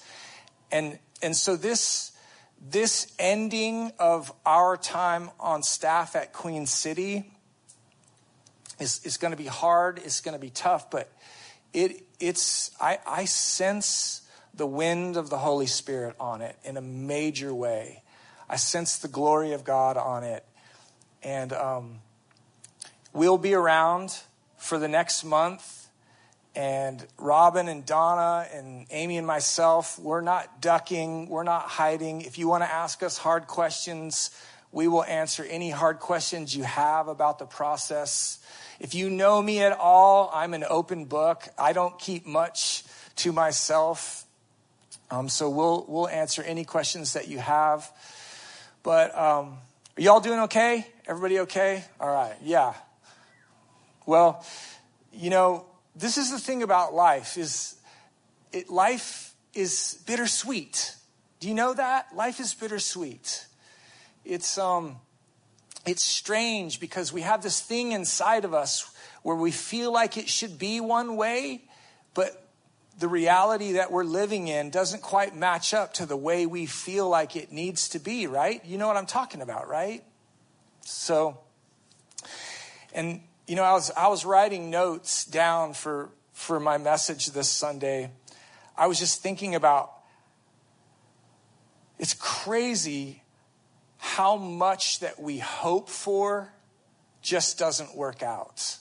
And, 0.71 0.99
and 1.23 1.35
so 1.35 1.57
this, 1.57 2.13
this 2.61 3.13
ending 3.19 3.93
of 3.99 4.33
our 4.45 4.77
time 4.77 5.31
on 5.41 5.63
staff 5.63 6.17
at 6.17 6.33
Queen 6.33 6.67
City, 6.67 7.31
is, 8.79 9.01
is 9.05 9.17
going 9.17 9.33
to 9.33 9.37
be 9.37 9.47
hard. 9.47 9.99
It's 10.05 10.21
going 10.21 10.35
to 10.35 10.41
be 10.41 10.51
tough, 10.51 10.91
but 10.91 11.11
it, 11.73 12.05
it's, 12.21 12.71
I, 12.81 12.99
I 13.07 13.25
sense 13.25 14.23
the 14.55 14.67
wind 14.67 15.17
of 15.17 15.31
the 15.31 15.39
Holy 15.39 15.67
Spirit 15.67 16.17
on 16.19 16.43
it 16.43 16.57
in 16.65 16.77
a 16.77 16.81
major 16.81 17.55
way. 17.55 18.03
I 18.49 18.57
sense 18.57 18.99
the 18.99 19.09
glory 19.09 19.53
of 19.53 19.65
God 19.65 19.97
on 19.97 20.25
it. 20.25 20.45
And 21.23 21.53
um, 21.53 21.99
we'll 23.13 23.39
be 23.39 23.55
around 23.55 24.17
for 24.57 24.79
the 24.79 24.89
next 24.89 25.25
month. 25.25 25.89
And 26.55 27.07
Robin 27.19 27.69
and 27.69 27.85
Donna 27.87 28.47
and 28.53 28.87
Amy 28.91 29.19
and 29.19 29.27
myself, 29.27 29.99
we're 29.99 30.23
not 30.23 30.61
ducking, 30.61 31.29
we're 31.29 31.45
not 31.45 31.63
hiding. 31.63 32.23
If 32.23 32.39
you 32.39 32.49
want 32.49 32.65
to 32.65 32.71
ask 32.71 33.03
us 33.03 33.19
hard 33.19 33.47
questions, 33.47 34.31
we 34.73 34.89
will 34.89 35.05
answer 35.05 35.45
any 35.45 35.71
hard 35.71 36.01
questions 36.01 36.57
you 36.57 36.65
have 36.65 37.09
about 37.09 37.39
the 37.39 37.47
process. 37.47 38.39
If 38.81 38.95
you 38.95 39.11
know 39.11 39.41
me 39.41 39.61
at 39.61 39.73
all, 39.73 40.31
I'm 40.33 40.55
an 40.55 40.65
open 40.69 41.05
book. 41.05 41.49
I 41.59 41.73
don't 41.73 41.99
keep 41.99 42.27
much 42.27 42.85
to 43.17 43.33
myself. 43.33 44.25
Um, 45.11 45.29
so 45.29 45.49
we'll, 45.49 45.85
we'll 45.89 46.09
answer 46.09 46.43
any 46.43 46.65
questions 46.65 47.15
that 47.15 47.29
you 47.29 47.39
have. 47.39 47.91
But 48.89 49.15
um, 49.19 49.59
are 49.99 50.01
y'all 50.01 50.21
doing 50.21 50.41
okay? 50.45 50.87
Everybody 51.07 51.41
okay? 51.41 51.85
All 52.01 52.09
right. 52.09 52.35
Yeah. 52.43 52.73
Well, 54.07 54.43
you 55.13 55.29
know, 55.29 55.67
this 55.95 56.17
is 56.17 56.31
the 56.31 56.39
thing 56.39 56.63
about 56.63 56.95
life 56.95 57.37
is 57.37 57.77
it, 58.51 58.71
life 58.71 59.35
is 59.53 60.03
bittersweet. 60.07 60.97
Do 61.39 61.49
you 61.49 61.55
know 61.55 61.75
that? 61.75 62.17
Life 62.17 62.41
is 62.41 62.55
bittersweet. 62.55 63.45
It's 64.25 64.57
um 64.57 64.97
it's 65.85 66.03
strange 66.03 66.81
because 66.81 67.13
we 67.13 67.21
have 67.21 67.43
this 67.43 67.61
thing 67.61 67.93
inside 67.93 68.47
of 68.47 68.55
us 68.55 68.91
where 69.23 69.37
we 69.37 69.51
feel 69.51 69.93
like 69.93 70.17
it 70.17 70.31
should 70.31 70.59
be 70.59 70.81
one 70.81 71.17
way, 71.19 71.65
but 72.15 72.48
the 72.99 73.09
reality 73.09 73.73
that 73.73 73.93
we're 73.93 74.05
living 74.05 74.49
in 74.49 74.71
doesn't 74.71 75.03
quite 75.03 75.35
match 75.35 75.73
up 75.73 75.95
to 75.95 76.07
the 76.07 76.17
way 76.17 76.47
we 76.47 76.67
feel 76.67 77.09
like 77.09 77.37
it 77.37 77.53
needs 77.53 77.89
to 77.91 78.01
be, 78.01 78.27
right? 78.27 78.65
You 78.65 78.77
know 78.77 78.89
what 78.89 78.97
I'm 78.97 79.07
talking 79.07 79.41
about, 79.41 79.69
right? 79.69 80.03
So, 80.81 81.39
and 82.93 83.21
you 83.47 83.55
know, 83.55 83.63
I 83.63 83.73
was 83.73 83.91
I 83.93 84.09
was 84.09 84.25
writing 84.25 84.71
notes 84.71 85.25
down 85.25 85.75
for 85.75 86.11
for 86.33 86.59
my 86.59 86.77
message 86.77 87.27
this 87.27 87.49
Sunday. 87.49 88.11
I 88.77 88.89
was 88.89 88.99
just 88.99 89.23
thinking 89.23 89.55
about 89.55 89.93
it's 91.99 92.15
crazy 92.15 93.23
how 93.99 94.37
much 94.37 95.01
that 95.01 95.21
we 95.21 95.39
hope 95.39 95.89
for 95.89 96.53
just 97.23 97.59
doesn't 97.59 97.97
work 97.97 98.23
out. 98.23 98.79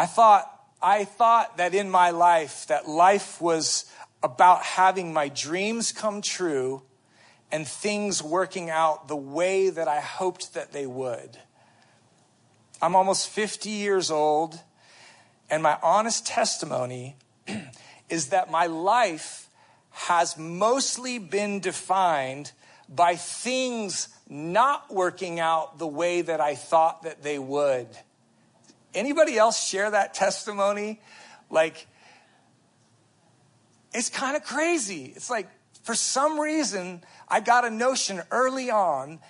I 0.00 0.06
thought, 0.06 0.50
I 0.80 1.04
thought 1.04 1.58
that 1.58 1.74
in 1.74 1.90
my 1.90 2.08
life, 2.08 2.68
that 2.68 2.88
life 2.88 3.38
was 3.38 3.84
about 4.22 4.62
having 4.62 5.12
my 5.12 5.28
dreams 5.28 5.92
come 5.92 6.22
true 6.22 6.80
and 7.52 7.68
things 7.68 8.22
working 8.22 8.70
out 8.70 9.08
the 9.08 9.16
way 9.16 9.68
that 9.68 9.88
I 9.88 10.00
hoped 10.00 10.54
that 10.54 10.72
they 10.72 10.86
would. 10.86 11.36
I'm 12.80 12.96
almost 12.96 13.28
50 13.28 13.68
years 13.68 14.10
old, 14.10 14.58
and 15.50 15.62
my 15.62 15.76
honest 15.82 16.26
testimony 16.26 17.16
is 18.08 18.28
that 18.28 18.50
my 18.50 18.68
life 18.68 19.50
has 19.90 20.38
mostly 20.38 21.18
been 21.18 21.60
defined 21.60 22.52
by 22.88 23.16
things 23.16 24.08
not 24.30 24.90
working 24.90 25.38
out 25.38 25.78
the 25.78 25.86
way 25.86 26.22
that 26.22 26.40
I 26.40 26.54
thought 26.54 27.02
that 27.02 27.22
they 27.22 27.38
would. 27.38 27.86
Anybody 28.94 29.38
else 29.38 29.64
share 29.64 29.90
that 29.90 30.14
testimony? 30.14 31.00
Like, 31.50 31.86
it's 33.92 34.10
kind 34.10 34.36
of 34.36 34.44
crazy. 34.44 35.12
It's 35.16 35.30
like, 35.30 35.48
for 35.82 35.94
some 35.94 36.38
reason, 36.38 37.02
I 37.28 37.40
got 37.40 37.64
a 37.64 37.70
notion 37.70 38.22
early 38.30 38.70
on 38.70 39.20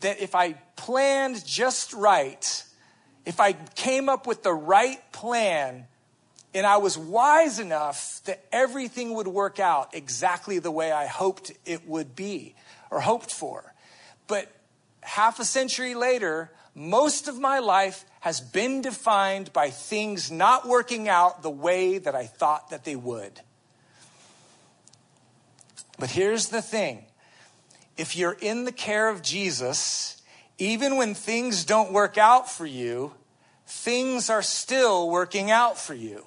that 0.00 0.20
if 0.20 0.34
I 0.34 0.54
planned 0.76 1.44
just 1.44 1.92
right, 1.92 2.64
if 3.24 3.40
I 3.40 3.52
came 3.52 4.08
up 4.08 4.26
with 4.26 4.42
the 4.42 4.52
right 4.52 5.00
plan, 5.12 5.86
and 6.56 6.66
I 6.66 6.78
was 6.78 6.96
wise 6.96 7.58
enough 7.58 8.22
that 8.24 8.42
everything 8.50 9.14
would 9.14 9.28
work 9.28 9.60
out 9.60 9.94
exactly 9.94 10.58
the 10.58 10.70
way 10.70 10.90
I 10.90 11.06
hoped 11.06 11.52
it 11.66 11.86
would 11.86 12.16
be 12.16 12.54
or 12.90 13.00
hoped 13.00 13.30
for. 13.30 13.74
But 14.26 14.50
half 15.02 15.38
a 15.38 15.44
century 15.44 15.94
later, 15.94 16.50
most 16.74 17.28
of 17.28 17.38
my 17.38 17.58
life 17.58 18.06
has 18.26 18.40
been 18.40 18.82
defined 18.82 19.52
by 19.52 19.70
things 19.70 20.32
not 20.32 20.66
working 20.66 21.08
out 21.08 21.44
the 21.44 21.48
way 21.48 21.96
that 21.96 22.16
I 22.16 22.26
thought 22.26 22.70
that 22.70 22.84
they 22.84 22.96
would. 22.96 23.40
But 25.96 26.10
here's 26.10 26.48
the 26.48 26.60
thing 26.60 27.04
if 27.96 28.16
you're 28.16 28.36
in 28.40 28.64
the 28.64 28.72
care 28.72 29.08
of 29.08 29.22
Jesus, 29.22 30.20
even 30.58 30.96
when 30.96 31.14
things 31.14 31.64
don't 31.64 31.92
work 31.92 32.18
out 32.18 32.50
for 32.50 32.66
you, 32.66 33.12
things 33.64 34.28
are 34.28 34.42
still 34.42 35.08
working 35.08 35.52
out 35.52 35.78
for 35.78 35.94
you. 35.94 36.26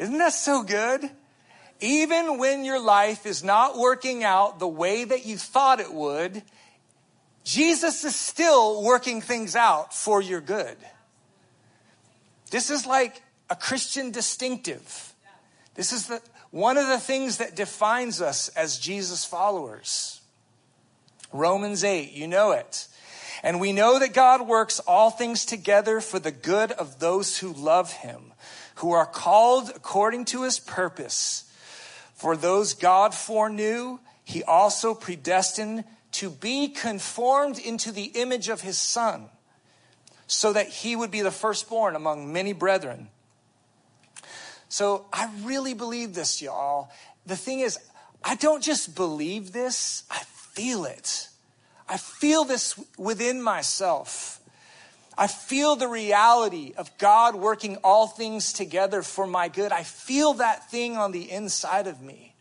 Isn't 0.00 0.18
that 0.18 0.32
so 0.32 0.64
good? 0.64 1.08
Even 1.78 2.38
when 2.38 2.64
your 2.64 2.82
life 2.82 3.26
is 3.26 3.44
not 3.44 3.78
working 3.78 4.24
out 4.24 4.58
the 4.58 4.66
way 4.66 5.04
that 5.04 5.24
you 5.24 5.38
thought 5.38 5.78
it 5.78 5.94
would, 5.94 6.42
Jesus 7.44 8.04
is 8.04 8.14
still 8.14 8.82
working 8.82 9.20
things 9.20 9.56
out 9.56 9.94
for 9.94 10.20
your 10.20 10.40
good. 10.40 10.76
This 12.50 12.70
is 12.70 12.86
like 12.86 13.22
a 13.50 13.56
Christian 13.56 14.10
distinctive. 14.10 15.14
This 15.74 15.92
is 15.92 16.08
the, 16.08 16.20
one 16.50 16.76
of 16.76 16.86
the 16.88 16.98
things 16.98 17.38
that 17.38 17.56
defines 17.56 18.20
us 18.20 18.48
as 18.50 18.78
Jesus 18.78 19.24
followers. 19.24 20.20
Romans 21.32 21.84
8, 21.84 22.12
you 22.12 22.26
know 22.26 22.52
it. 22.52 22.86
And 23.42 23.60
we 23.60 23.72
know 23.72 23.98
that 23.98 24.14
God 24.14 24.48
works 24.48 24.80
all 24.80 25.10
things 25.10 25.44
together 25.44 26.00
for 26.00 26.18
the 26.18 26.32
good 26.32 26.72
of 26.72 26.98
those 26.98 27.38
who 27.38 27.52
love 27.52 27.92
him, 27.92 28.32
who 28.76 28.92
are 28.92 29.06
called 29.06 29.70
according 29.74 30.24
to 30.26 30.42
his 30.42 30.58
purpose. 30.58 31.44
For 32.14 32.36
those 32.36 32.74
God 32.74 33.14
foreknew, 33.14 34.00
he 34.24 34.42
also 34.42 34.94
predestined 34.94 35.84
to 36.12 36.30
be 36.30 36.68
conformed 36.68 37.58
into 37.58 37.92
the 37.92 38.04
image 38.04 38.48
of 38.48 38.60
his 38.60 38.78
son, 38.78 39.28
so 40.26 40.52
that 40.52 40.68
he 40.68 40.96
would 40.96 41.10
be 41.10 41.22
the 41.22 41.30
firstborn 41.30 41.96
among 41.96 42.32
many 42.32 42.52
brethren. 42.52 43.08
So 44.68 45.06
I 45.12 45.30
really 45.42 45.74
believe 45.74 46.14
this, 46.14 46.42
y'all. 46.42 46.90
The 47.26 47.36
thing 47.36 47.60
is, 47.60 47.78
I 48.22 48.34
don't 48.34 48.62
just 48.62 48.94
believe 48.94 49.52
this, 49.52 50.02
I 50.10 50.18
feel 50.18 50.84
it. 50.84 51.28
I 51.88 51.96
feel 51.96 52.44
this 52.44 52.78
within 52.98 53.40
myself. 53.40 54.40
I 55.16 55.26
feel 55.26 55.74
the 55.74 55.88
reality 55.88 56.74
of 56.76 56.96
God 56.98 57.34
working 57.34 57.76
all 57.82 58.06
things 58.06 58.52
together 58.52 59.02
for 59.02 59.26
my 59.26 59.48
good. 59.48 59.72
I 59.72 59.82
feel 59.82 60.34
that 60.34 60.70
thing 60.70 60.96
on 60.96 61.12
the 61.12 61.30
inside 61.30 61.86
of 61.86 62.02
me. 62.02 62.34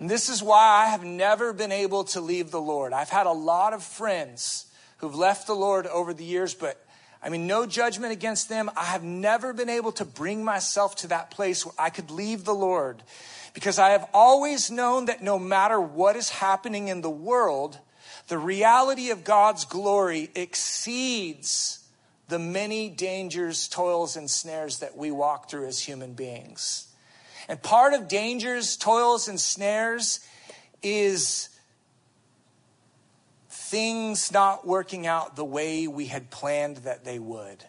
And 0.00 0.10
this 0.10 0.30
is 0.30 0.42
why 0.42 0.84
I 0.84 0.86
have 0.86 1.04
never 1.04 1.52
been 1.52 1.70
able 1.70 2.04
to 2.04 2.22
leave 2.22 2.50
the 2.50 2.60
Lord. 2.60 2.94
I've 2.94 3.10
had 3.10 3.26
a 3.26 3.32
lot 3.32 3.74
of 3.74 3.82
friends 3.82 4.66
who've 4.96 5.14
left 5.14 5.46
the 5.46 5.54
Lord 5.54 5.86
over 5.86 6.14
the 6.14 6.24
years, 6.24 6.54
but 6.54 6.82
I 7.22 7.28
mean, 7.28 7.46
no 7.46 7.66
judgment 7.66 8.12
against 8.12 8.48
them. 8.48 8.70
I 8.76 8.86
have 8.86 9.04
never 9.04 9.52
been 9.52 9.68
able 9.68 9.92
to 9.92 10.06
bring 10.06 10.42
myself 10.42 10.96
to 10.96 11.08
that 11.08 11.30
place 11.30 11.66
where 11.66 11.74
I 11.78 11.90
could 11.90 12.10
leave 12.10 12.44
the 12.44 12.54
Lord 12.54 13.02
because 13.52 13.78
I 13.78 13.90
have 13.90 14.08
always 14.14 14.70
known 14.70 15.04
that 15.04 15.22
no 15.22 15.38
matter 15.38 15.78
what 15.78 16.16
is 16.16 16.30
happening 16.30 16.88
in 16.88 17.02
the 17.02 17.10
world, 17.10 17.78
the 18.28 18.38
reality 18.38 19.10
of 19.10 19.22
God's 19.22 19.66
glory 19.66 20.30
exceeds 20.34 21.84
the 22.28 22.38
many 22.38 22.88
dangers, 22.88 23.68
toils, 23.68 24.16
and 24.16 24.30
snares 24.30 24.78
that 24.78 24.96
we 24.96 25.10
walk 25.10 25.50
through 25.50 25.66
as 25.66 25.80
human 25.80 26.14
beings. 26.14 26.89
And 27.50 27.60
part 27.60 27.94
of 27.94 28.06
dangers, 28.06 28.76
toils, 28.76 29.26
and 29.26 29.40
snares 29.40 30.20
is 30.84 31.48
things 33.48 34.30
not 34.30 34.64
working 34.64 35.04
out 35.04 35.34
the 35.34 35.44
way 35.44 35.88
we 35.88 36.06
had 36.06 36.30
planned 36.30 36.76
that 36.78 37.04
they 37.04 37.18
would. 37.18 37.64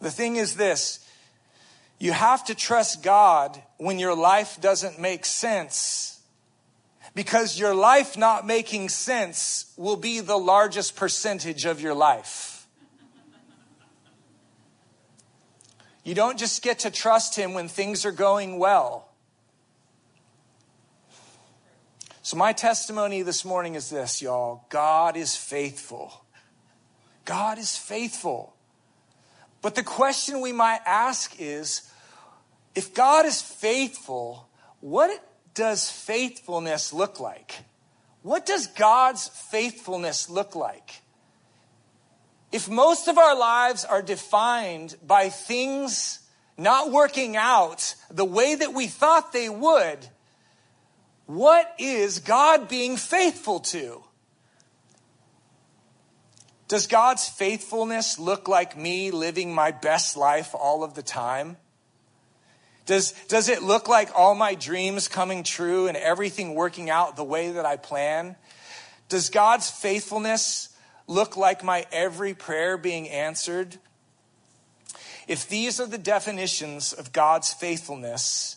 The 0.00 0.10
thing 0.12 0.36
is 0.36 0.54
this 0.54 1.04
you 1.98 2.12
have 2.12 2.44
to 2.44 2.54
trust 2.54 3.02
God 3.02 3.60
when 3.78 3.98
your 3.98 4.14
life 4.14 4.60
doesn't 4.60 5.00
make 5.00 5.24
sense 5.24 6.20
because 7.16 7.58
your 7.58 7.74
life 7.74 8.16
not 8.16 8.46
making 8.46 8.88
sense 8.88 9.74
will 9.76 9.96
be 9.96 10.20
the 10.20 10.38
largest 10.38 10.94
percentage 10.94 11.64
of 11.64 11.80
your 11.80 11.94
life. 11.94 12.53
You 16.04 16.14
don't 16.14 16.38
just 16.38 16.62
get 16.62 16.80
to 16.80 16.90
trust 16.90 17.34
Him 17.34 17.54
when 17.54 17.68
things 17.68 18.04
are 18.04 18.12
going 18.12 18.58
well. 18.58 19.08
So, 22.22 22.36
my 22.36 22.52
testimony 22.52 23.22
this 23.22 23.44
morning 23.44 23.74
is 23.74 23.90
this, 23.90 24.22
y'all 24.22 24.64
God 24.68 25.16
is 25.16 25.34
faithful. 25.34 26.24
God 27.24 27.58
is 27.58 27.76
faithful. 27.76 28.54
But 29.62 29.74
the 29.74 29.82
question 29.82 30.42
we 30.42 30.52
might 30.52 30.80
ask 30.84 31.36
is 31.38 31.90
if 32.74 32.92
God 32.92 33.24
is 33.24 33.40
faithful, 33.40 34.48
what 34.80 35.10
does 35.54 35.90
faithfulness 35.90 36.92
look 36.92 37.18
like? 37.20 37.54
What 38.22 38.44
does 38.44 38.66
God's 38.66 39.28
faithfulness 39.28 40.28
look 40.28 40.54
like? 40.54 41.02
If 42.54 42.68
most 42.68 43.08
of 43.08 43.18
our 43.18 43.36
lives 43.36 43.84
are 43.84 44.00
defined 44.00 44.94
by 45.04 45.28
things 45.28 46.20
not 46.56 46.92
working 46.92 47.36
out 47.36 47.96
the 48.12 48.24
way 48.24 48.54
that 48.54 48.72
we 48.72 48.86
thought 48.86 49.32
they 49.32 49.48
would, 49.48 49.98
what 51.26 51.74
is 51.80 52.20
God 52.20 52.68
being 52.68 52.96
faithful 52.96 53.58
to? 53.58 54.04
Does 56.68 56.86
God's 56.86 57.28
faithfulness 57.28 58.20
look 58.20 58.46
like 58.46 58.78
me 58.78 59.10
living 59.10 59.52
my 59.52 59.72
best 59.72 60.16
life 60.16 60.54
all 60.54 60.84
of 60.84 60.94
the 60.94 61.02
time? 61.02 61.56
Does, 62.86 63.14
does 63.26 63.48
it 63.48 63.64
look 63.64 63.88
like 63.88 64.10
all 64.14 64.36
my 64.36 64.54
dreams 64.54 65.08
coming 65.08 65.42
true 65.42 65.88
and 65.88 65.96
everything 65.96 66.54
working 66.54 66.88
out 66.88 67.16
the 67.16 67.24
way 67.24 67.50
that 67.50 67.66
I 67.66 67.78
plan? 67.78 68.36
Does 69.08 69.28
God's 69.28 69.68
faithfulness 69.68 70.68
look 71.06 71.36
like 71.36 71.62
my 71.62 71.86
every 71.92 72.34
prayer 72.34 72.76
being 72.76 73.08
answered? 73.08 73.78
If 75.26 75.48
these 75.48 75.80
are 75.80 75.86
the 75.86 75.98
definitions 75.98 76.92
of 76.92 77.12
God's 77.12 77.52
faithfulness, 77.52 78.56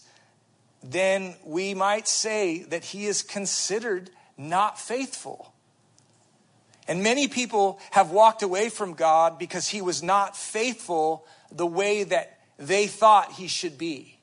then 0.84 1.36
we 1.46 1.74
might 1.74 2.08
say 2.08 2.64
that 2.64 2.84
he 2.84 3.06
is 3.06 3.22
considered 3.22 4.10
not 4.38 4.80
faithful. 4.80 5.54
And 6.88 7.04
many 7.04 7.28
people 7.28 7.80
have 7.92 8.12
walked 8.12 8.44
away 8.44 8.70
from 8.70 8.94
God 8.94 9.38
because 9.38 9.68
he 9.68 9.82
was 9.82 10.02
not 10.02 10.38
faithful 10.38 11.26
the 11.52 11.66
way 11.66 12.04
that 12.04 12.40
they 12.58 12.88
thought 12.88 13.34
he 13.34 13.48
should 13.48 13.78
be. 13.78 14.20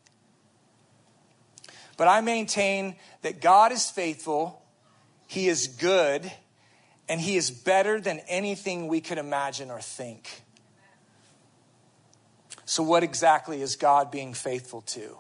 But 1.97 2.09
I 2.09 2.21
maintain 2.21 2.97
that 3.23 3.41
God 3.41 3.71
is 3.71 3.91
faithful, 3.91 4.63
he 5.27 5.49
is 5.49 5.69
good, 5.69 6.31
and 7.09 7.21
He 7.21 7.37
is 7.37 7.51
better 7.51 8.01
than 8.01 8.21
anything 8.29 8.89
we 8.89 9.01
could 9.01 9.19
imagine 9.19 9.71
or 9.71 9.81
think. 9.81 10.43
So, 12.65 12.83
what 12.83 13.03
exactly 13.03 13.61
is 13.61 13.77
God 13.77 14.11
being 14.11 14.33
faithful 14.35 14.81
to? 14.83 15.19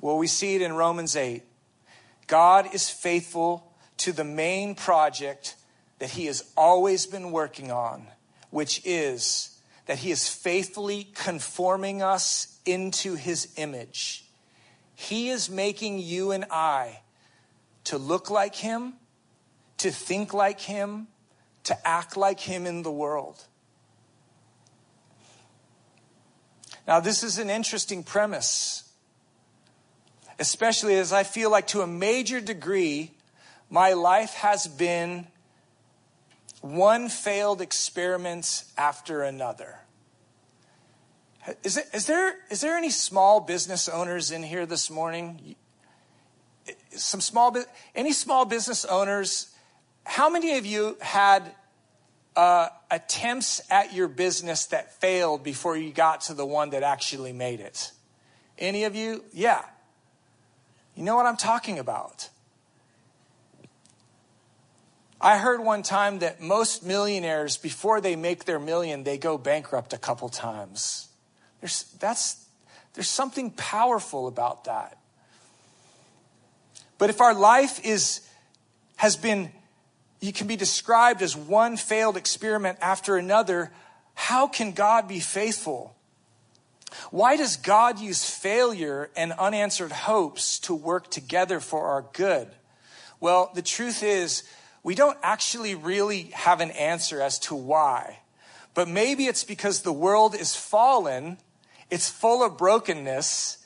Well, 0.00 0.18
we 0.18 0.26
see 0.26 0.54
it 0.54 0.62
in 0.62 0.74
Romans 0.74 1.16
8. 1.16 1.42
God 2.26 2.74
is 2.74 2.90
faithful 2.90 3.72
to 3.98 4.12
the 4.12 4.24
main 4.24 4.74
project 4.74 5.56
that 5.98 6.10
He 6.10 6.26
has 6.26 6.44
always 6.56 7.06
been 7.06 7.32
working 7.32 7.72
on, 7.72 8.06
which 8.50 8.80
is 8.84 9.58
that 9.86 9.98
He 9.98 10.10
is 10.10 10.28
faithfully 10.28 11.08
conforming 11.14 12.02
us 12.02 12.58
into 12.64 13.14
His 13.14 13.48
image. 13.56 14.24
He 14.94 15.30
is 15.30 15.50
making 15.50 15.98
you 15.98 16.30
and 16.30 16.44
I 16.50 17.00
to 17.84 17.98
look 17.98 18.30
like 18.30 18.54
Him 18.54 18.94
to 19.84 19.90
think 19.90 20.32
like 20.32 20.60
him, 20.60 21.08
to 21.64 21.76
act 21.86 22.16
like 22.16 22.40
him 22.40 22.64
in 22.64 22.82
the 22.82 22.90
world. 22.90 23.44
Now, 26.88 27.00
this 27.00 27.22
is 27.22 27.36
an 27.36 27.50
interesting 27.50 28.02
premise, 28.02 28.90
especially 30.38 30.94
as 30.96 31.12
I 31.12 31.22
feel 31.22 31.50
like 31.50 31.66
to 31.68 31.82
a 31.82 31.86
major 31.86 32.40
degree, 32.40 33.10
my 33.68 33.92
life 33.92 34.32
has 34.32 34.66
been 34.66 35.26
one 36.62 37.10
failed 37.10 37.60
experiment 37.60 38.64
after 38.78 39.22
another. 39.22 39.80
Is, 41.62 41.76
it, 41.76 41.90
is, 41.92 42.06
there, 42.06 42.36
is 42.50 42.62
there 42.62 42.78
any 42.78 42.88
small 42.88 43.38
business 43.38 43.86
owners 43.86 44.30
in 44.30 44.44
here 44.44 44.64
this 44.64 44.88
morning? 44.88 45.56
Some 46.92 47.20
small, 47.20 47.54
any 47.94 48.12
small 48.12 48.46
business 48.46 48.86
owners 48.86 49.50
how 50.04 50.28
many 50.28 50.58
of 50.58 50.66
you 50.66 50.96
had 51.00 51.52
uh, 52.36 52.68
attempts 52.90 53.60
at 53.70 53.94
your 53.94 54.08
business 54.08 54.66
that 54.66 55.00
failed 55.00 55.42
before 55.42 55.76
you 55.76 55.92
got 55.92 56.22
to 56.22 56.34
the 56.34 56.46
one 56.46 56.70
that 56.70 56.82
actually 56.82 57.32
made 57.32 57.60
it? 57.60 57.92
Any 58.58 58.84
of 58.84 58.94
you? 58.94 59.24
Yeah. 59.32 59.62
You 60.94 61.02
know 61.02 61.16
what 61.16 61.26
I'm 61.26 61.36
talking 61.36 61.78
about. 61.78 62.28
I 65.20 65.38
heard 65.38 65.60
one 65.60 65.82
time 65.82 66.18
that 66.18 66.40
most 66.40 66.84
millionaires, 66.84 67.56
before 67.56 68.00
they 68.00 68.14
make 68.14 68.44
their 68.44 68.58
million, 68.58 69.04
they 69.04 69.16
go 69.16 69.38
bankrupt 69.38 69.92
a 69.92 69.98
couple 69.98 70.28
times. 70.28 71.08
There's, 71.60 71.84
that's, 71.98 72.44
there's 72.92 73.08
something 73.08 73.50
powerful 73.50 74.26
about 74.26 74.64
that. 74.64 74.98
But 76.98 77.10
if 77.10 77.20
our 77.20 77.34
life 77.34 77.84
is 77.84 78.20
has 78.96 79.16
been, 79.16 79.50
you 80.24 80.32
can 80.32 80.46
be 80.46 80.56
described 80.56 81.20
as 81.20 81.36
one 81.36 81.76
failed 81.76 82.16
experiment 82.16 82.78
after 82.80 83.16
another. 83.16 83.70
How 84.14 84.46
can 84.46 84.72
God 84.72 85.06
be 85.06 85.20
faithful? 85.20 85.94
Why 87.10 87.36
does 87.36 87.56
God 87.56 87.98
use 87.98 88.28
failure 88.28 89.10
and 89.16 89.32
unanswered 89.32 89.92
hopes 89.92 90.58
to 90.60 90.74
work 90.74 91.10
together 91.10 91.60
for 91.60 91.88
our 91.88 92.06
good? 92.12 92.48
Well, 93.20 93.50
the 93.54 93.62
truth 93.62 94.02
is, 94.02 94.44
we 94.82 94.94
don't 94.94 95.18
actually 95.22 95.74
really 95.74 96.30
have 96.34 96.60
an 96.60 96.70
answer 96.70 97.20
as 97.20 97.38
to 97.40 97.54
why. 97.54 98.20
But 98.72 98.88
maybe 98.88 99.26
it's 99.26 99.44
because 99.44 99.82
the 99.82 99.92
world 99.92 100.34
is 100.34 100.56
fallen, 100.56 101.38
it's 101.90 102.08
full 102.08 102.42
of 102.42 102.56
brokenness, 102.56 103.58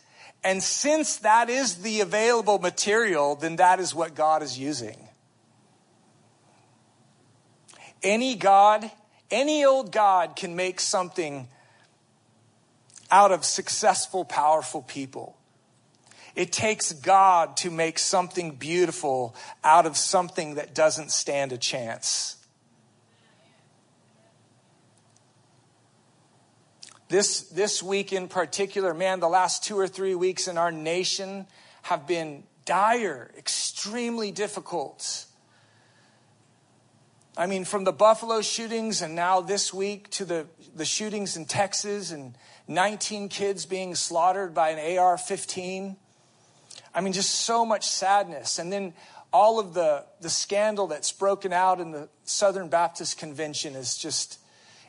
and 0.43 0.63
since 0.63 1.17
that 1.19 1.51
is 1.51 1.77
the 1.77 2.01
available 2.01 2.59
material, 2.59 3.37
then 3.37 3.57
that 3.57 3.81
is 3.81 3.95
what 3.95 4.15
God 4.15 4.43
is 4.43 4.59
using. 4.59 5.08
Any 8.03 8.35
God, 8.37 8.91
any 9.31 9.65
old 9.65 9.93
God 9.93 10.37
can 10.37 10.57
make 10.57 10.81
something 10.81 11.49
out 13.11 13.33
of 13.33 13.45
successful, 13.45 14.25
powerful 14.25 14.83
people. 14.83 15.37
It 16.35 16.53
takes 16.53 16.93
God 16.93 17.57
to 17.59 17.71
make 17.71 17.99
something 17.99 18.57
beautiful 18.57 19.35
out 19.65 19.87
of 19.87 19.97
something 19.97 20.55
that 20.55 20.75
doesn't 20.75 21.11
stand 21.11 21.53
a 21.53 21.59
chance. 21.59 22.37
This, 27.09 27.41
this 27.41 27.83
week 27.83 28.13
in 28.13 28.29
particular, 28.29 28.93
man, 28.93 29.19
the 29.19 29.29
last 29.29 29.65
two 29.65 29.79
or 29.79 29.89
three 29.89 30.15
weeks 30.15 30.47
in 30.47 30.59
our 30.59 30.71
nation 30.71 31.47
have 31.83 32.07
been 32.07 32.45
dire, 32.67 33.31
extremely 33.37 34.31
difficult. 34.31 35.25
I 37.39 37.47
mean, 37.47 37.65
from 37.65 37.85
the 37.85 37.93
Buffalo 37.93 38.43
shootings 38.43 39.01
and 39.01 39.15
now 39.15 39.41
this 39.41 39.73
week 39.73 40.11
to 40.11 40.25
the, 40.25 40.47
the 40.75 40.85
shootings 40.85 41.37
in 41.37 41.45
Texas 41.45 42.11
and 42.11 42.35
19 42.67 43.29
kids 43.29 43.65
being 43.65 43.95
slaughtered 43.95 44.55
by 44.55 44.71
an 44.71 44.99
AR 44.99 45.17
15. 45.17 45.97
I 46.93 47.01
mean, 47.01 47.13
just 47.13 47.33
so 47.33 47.65
much 47.65 47.87
sadness. 47.87 48.59
And 48.59 48.73
then 48.73 48.93
all 49.33 49.61
of 49.61 49.73
the, 49.73 50.05
the 50.21 50.29
scandal 50.29 50.89
that's 50.89 51.13
broken 51.13 51.53
out 51.53 51.79
in 51.79 51.93
the 51.93 52.09
Southern 52.25 52.69
Baptist 52.69 53.19
Convention 53.19 53.77
is 53.77 53.97
just, 53.97 54.41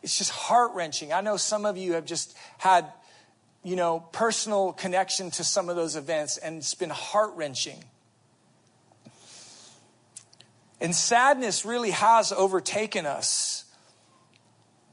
it's 0.01 0.17
just 0.17 0.31
heart 0.31 0.71
wrenching. 0.73 1.13
I 1.13 1.21
know 1.21 1.37
some 1.37 1.67
of 1.67 1.77
you 1.77 1.93
have 1.93 2.05
just 2.05 2.35
had, 2.57 2.91
you 3.63 3.75
know, 3.75 3.99
personal 4.11 4.73
connection 4.73 5.29
to 5.31 5.43
some 5.43 5.69
of 5.69 5.75
those 5.75 5.95
events, 5.95 6.37
and 6.37 6.57
it's 6.57 6.73
been 6.73 6.89
heart 6.89 7.35
wrenching. 7.35 7.83
And 10.81 10.95
sadness 10.95 11.65
really 11.65 11.91
has 11.91 12.31
overtaken 12.31 13.05
us. 13.05 13.65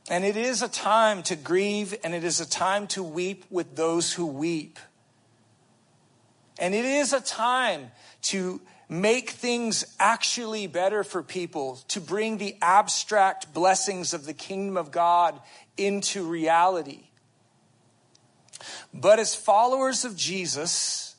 And 0.08 0.24
it 0.24 0.36
is 0.36 0.62
a 0.62 0.68
time 0.68 1.22
to 1.24 1.36
grieve 1.36 1.94
and 2.04 2.14
it 2.14 2.24
is 2.24 2.40
a 2.40 2.48
time 2.48 2.86
to 2.88 3.02
weep 3.02 3.44
with 3.50 3.76
those 3.76 4.12
who 4.12 4.26
weep. 4.26 4.78
And 6.58 6.74
it 6.74 6.84
is 6.84 7.12
a 7.12 7.20
time 7.20 7.90
to 8.22 8.60
make 8.88 9.30
things 9.30 9.84
actually 9.98 10.66
better 10.66 11.02
for 11.02 11.22
people, 11.22 11.76
to 11.88 12.00
bring 12.00 12.38
the 12.38 12.56
abstract 12.62 13.52
blessings 13.52 14.14
of 14.14 14.26
the 14.26 14.32
kingdom 14.32 14.76
of 14.76 14.90
God 14.90 15.40
into 15.76 16.24
reality. 16.24 17.04
But 18.94 19.18
as 19.18 19.34
followers 19.34 20.04
of 20.04 20.16
Jesus, 20.16 21.16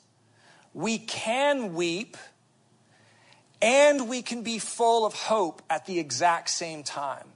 we 0.74 0.98
can 0.98 1.74
weep 1.74 2.18
and 3.62 4.08
we 4.08 4.22
can 4.22 4.43
be 4.43 4.60
full 4.60 5.06
of 5.06 5.13
hope 5.13 5.62
at 5.70 5.86
the 5.86 6.00
exact 6.00 6.50
same 6.50 6.84
time. 6.84 7.28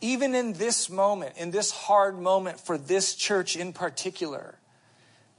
Even 0.00 0.34
in 0.34 0.52
this 0.54 0.90
moment, 0.90 1.36
in 1.36 1.50
this 1.50 1.70
hard 1.70 2.18
moment 2.18 2.60
for 2.60 2.76
this 2.76 3.14
church 3.14 3.56
in 3.56 3.72
particular, 3.72 4.58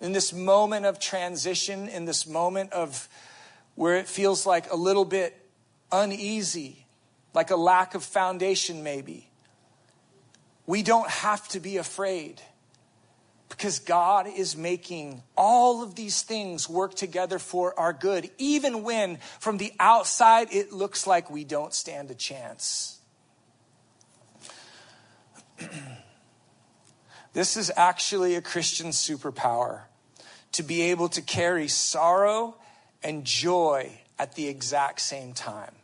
in 0.02 0.12
this 0.12 0.34
moment 0.34 0.86
of 0.86 1.00
transition, 1.00 1.88
in 1.88 2.06
this 2.06 2.26
moment 2.26 2.74
of 2.74 3.08
where 3.76 3.96
it 3.96 4.08
feels 4.08 4.46
like 4.46 4.72
a 4.72 4.76
little 4.76 5.06
bit 5.06 5.40
uneasy, 5.92 6.86
like 7.34 7.52
a 7.52 7.56
lack 7.56 7.94
of 7.94 8.04
foundation, 8.04 8.82
maybe, 8.82 9.30
we 10.66 10.82
don't 10.82 11.10
have 11.10 11.48
to 11.50 11.60
be 11.60 11.78
afraid 11.78 12.42
because 13.50 13.80
God 13.80 14.28
is 14.28 14.58
making 14.58 15.22
all 15.38 15.84
of 15.84 15.96
these 15.96 16.22
things 16.24 16.70
work 16.70 16.96
together 16.96 17.40
for 17.40 17.78
our 17.80 17.94
good, 17.94 18.30
even 18.38 18.84
when 18.84 19.18
from 19.40 19.58
the 19.58 19.72
outside 19.80 20.48
it 20.52 20.72
looks 20.74 21.06
like 21.06 21.30
we 21.30 21.44
don't 21.44 21.74
stand 21.74 22.10
a 22.12 22.16
chance. 22.16 23.00
this 27.34 27.56
is 27.56 27.72
actually 27.76 28.36
a 28.36 28.42
Christian 28.42 28.88
superpower 28.88 29.82
to 30.54 30.64
be 30.64 30.82
able 30.84 31.10
to 31.10 31.22
carry 31.22 31.68
sorrow 31.68 32.56
and 33.04 33.26
joy 33.26 33.92
at 34.18 34.36
the 34.36 34.48
exact 34.48 35.02
same 35.02 35.34
time. 35.34 35.76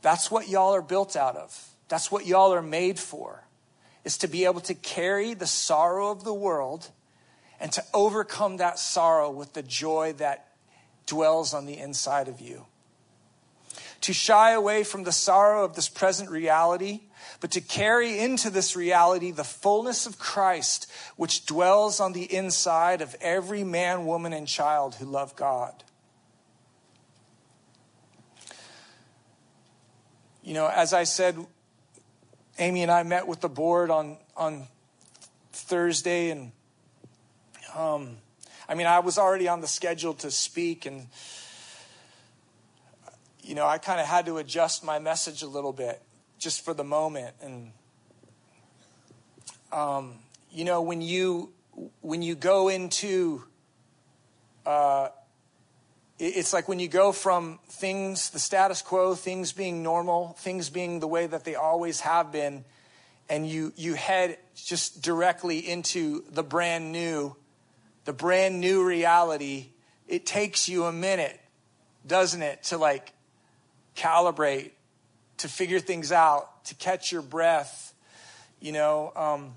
That's 0.00 0.30
what 0.30 0.48
y'all 0.48 0.74
are 0.74 0.82
built 0.82 1.14
out 1.14 1.36
of. 1.36 1.68
That's 1.88 2.10
what 2.10 2.26
y'all 2.26 2.54
are 2.54 2.62
made 2.62 2.98
for 2.98 3.44
is 4.04 4.18
to 4.18 4.28
be 4.28 4.44
able 4.44 4.60
to 4.60 4.74
carry 4.74 5.34
the 5.34 5.46
sorrow 5.46 6.10
of 6.10 6.24
the 6.24 6.34
world 6.34 6.90
and 7.60 7.70
to 7.72 7.84
overcome 7.94 8.56
that 8.56 8.78
sorrow 8.78 9.30
with 9.30 9.52
the 9.52 9.62
joy 9.62 10.12
that 10.14 10.48
dwells 11.06 11.54
on 11.54 11.66
the 11.66 11.78
inside 11.78 12.28
of 12.28 12.40
you. 12.40 12.66
To 14.02 14.12
shy 14.12 14.50
away 14.50 14.82
from 14.82 15.04
the 15.04 15.12
sorrow 15.12 15.64
of 15.64 15.76
this 15.76 15.88
present 15.88 16.28
reality, 16.28 17.02
but 17.40 17.52
to 17.52 17.60
carry 17.60 18.18
into 18.18 18.50
this 18.50 18.74
reality 18.74 19.30
the 19.30 19.44
fullness 19.44 20.06
of 20.06 20.18
Christ, 20.18 20.90
which 21.16 21.46
dwells 21.46 22.00
on 22.00 22.12
the 22.12 22.32
inside 22.34 23.00
of 23.00 23.14
every 23.20 23.62
man, 23.62 24.06
woman, 24.06 24.32
and 24.32 24.48
child 24.48 24.96
who 24.96 25.04
love 25.04 25.36
God. 25.36 25.84
You 30.42 30.54
know, 30.54 30.66
as 30.66 30.92
I 30.92 31.04
said 31.04 31.36
Amy 32.58 32.82
and 32.82 32.90
I 32.90 33.02
met 33.02 33.26
with 33.26 33.40
the 33.40 33.48
board 33.48 33.90
on 33.90 34.18
on 34.36 34.66
Thursday, 35.52 36.30
and 36.30 36.52
um, 37.74 38.18
I 38.68 38.74
mean, 38.74 38.86
I 38.86 38.98
was 38.98 39.18
already 39.18 39.48
on 39.48 39.60
the 39.60 39.66
schedule 39.66 40.14
to 40.14 40.30
speak, 40.30 40.84
and 40.84 41.06
you 43.42 43.54
know, 43.54 43.66
I 43.66 43.78
kind 43.78 44.00
of 44.00 44.06
had 44.06 44.26
to 44.26 44.36
adjust 44.36 44.84
my 44.84 44.98
message 44.98 45.42
a 45.42 45.46
little 45.46 45.72
bit 45.72 46.02
just 46.38 46.64
for 46.64 46.74
the 46.74 46.84
moment, 46.84 47.34
and 47.40 47.72
um, 49.72 50.16
you 50.50 50.64
know, 50.64 50.82
when 50.82 51.00
you 51.00 51.52
when 52.02 52.20
you 52.20 52.34
go 52.34 52.68
into 52.68 53.44
uh, 54.66 55.08
it's 56.22 56.52
like 56.52 56.68
when 56.68 56.78
you 56.78 56.86
go 56.86 57.10
from 57.10 57.58
things, 57.68 58.30
the 58.30 58.38
status 58.38 58.80
quo, 58.80 59.16
things 59.16 59.52
being 59.52 59.82
normal, 59.82 60.36
things 60.38 60.70
being 60.70 61.00
the 61.00 61.08
way 61.08 61.26
that 61.26 61.44
they 61.44 61.56
always 61.56 62.00
have 62.00 62.30
been, 62.30 62.64
and 63.28 63.48
you, 63.48 63.72
you 63.76 63.94
head 63.94 64.38
just 64.54 65.02
directly 65.02 65.58
into 65.58 66.22
the 66.30 66.44
brand 66.44 66.92
new, 66.92 67.34
the 68.04 68.12
brand 68.12 68.60
new 68.60 68.84
reality, 68.84 69.70
it 70.06 70.24
takes 70.24 70.68
you 70.68 70.84
a 70.84 70.92
minute, 70.92 71.40
doesn't 72.06 72.42
it, 72.42 72.62
to 72.64 72.78
like 72.78 73.12
calibrate, 73.96 74.70
to 75.38 75.48
figure 75.48 75.80
things 75.80 76.12
out, 76.12 76.64
to 76.66 76.76
catch 76.76 77.10
your 77.10 77.22
breath, 77.22 77.94
you 78.60 78.70
know. 78.70 79.12
Um, 79.16 79.56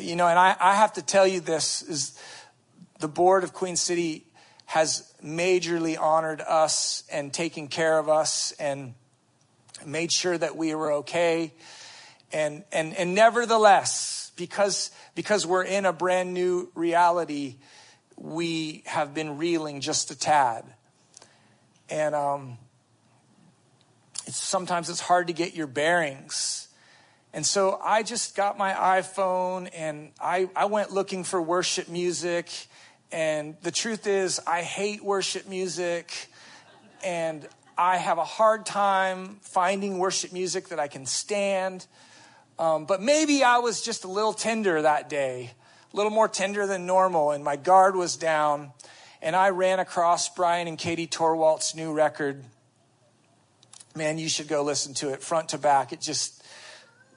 you 0.00 0.16
know, 0.16 0.26
and 0.26 0.38
I, 0.38 0.56
I 0.58 0.76
have 0.76 0.94
to 0.94 1.02
tell 1.02 1.26
you 1.26 1.40
this 1.40 1.82
is 1.82 2.18
the 3.00 3.08
board 3.08 3.44
of 3.44 3.52
Queen 3.52 3.76
City 3.76 4.24
has 4.72 5.12
majorly 5.22 6.00
honored 6.00 6.40
us 6.40 7.04
and 7.12 7.30
taken 7.30 7.68
care 7.68 7.98
of 7.98 8.08
us 8.08 8.52
and 8.52 8.94
made 9.84 10.10
sure 10.10 10.38
that 10.38 10.56
we 10.56 10.74
were 10.74 10.92
okay. 10.92 11.52
And, 12.32 12.64
and, 12.72 12.96
and 12.96 13.14
nevertheless, 13.14 14.32
because, 14.34 14.90
because 15.14 15.46
we're 15.46 15.64
in 15.64 15.84
a 15.84 15.92
brand 15.92 16.32
new 16.32 16.72
reality, 16.74 17.56
we 18.16 18.82
have 18.86 19.12
been 19.12 19.36
reeling 19.36 19.82
just 19.82 20.10
a 20.10 20.18
tad. 20.18 20.64
And 21.90 22.14
um, 22.14 22.56
it's, 24.26 24.38
sometimes 24.38 24.88
it's 24.88 25.00
hard 25.00 25.26
to 25.26 25.34
get 25.34 25.54
your 25.54 25.66
bearings. 25.66 26.68
And 27.34 27.44
so 27.44 27.78
I 27.84 28.02
just 28.02 28.34
got 28.34 28.56
my 28.56 28.72
iPhone 28.72 29.68
and 29.74 30.12
I, 30.18 30.48
I 30.56 30.64
went 30.64 30.92
looking 30.92 31.24
for 31.24 31.42
worship 31.42 31.90
music 31.90 32.48
and 33.12 33.56
the 33.62 33.70
truth 33.70 34.06
is, 34.06 34.40
I 34.46 34.62
hate 34.62 35.04
worship 35.04 35.46
music 35.46 36.28
and 37.04 37.46
I 37.76 37.98
have 37.98 38.18
a 38.18 38.24
hard 38.24 38.64
time 38.64 39.38
finding 39.42 39.98
worship 39.98 40.32
music 40.32 40.68
that 40.68 40.80
I 40.80 40.88
can 40.88 41.04
stand. 41.06 41.86
Um, 42.58 42.84
but 42.86 43.02
maybe 43.02 43.44
I 43.44 43.58
was 43.58 43.82
just 43.82 44.04
a 44.04 44.08
little 44.08 44.32
tender 44.32 44.82
that 44.82 45.08
day, 45.08 45.50
a 45.92 45.96
little 45.96 46.12
more 46.12 46.28
tender 46.28 46.66
than 46.66 46.86
normal, 46.86 47.32
and 47.32 47.42
my 47.42 47.56
guard 47.56 47.96
was 47.96 48.16
down. 48.16 48.72
and 49.22 49.36
I 49.36 49.50
ran 49.50 49.78
across 49.78 50.28
Brian 50.28 50.66
and 50.66 50.76
Katie 50.76 51.06
Torwalt's 51.06 51.76
new 51.76 51.92
record. 51.92 52.42
Man, 53.94 54.18
you 54.18 54.28
should 54.28 54.48
go 54.48 54.62
listen 54.64 54.94
to 54.94 55.10
it 55.10 55.22
front 55.22 55.50
to 55.50 55.58
back. 55.58 55.92
It 55.92 56.00
just, 56.00 56.42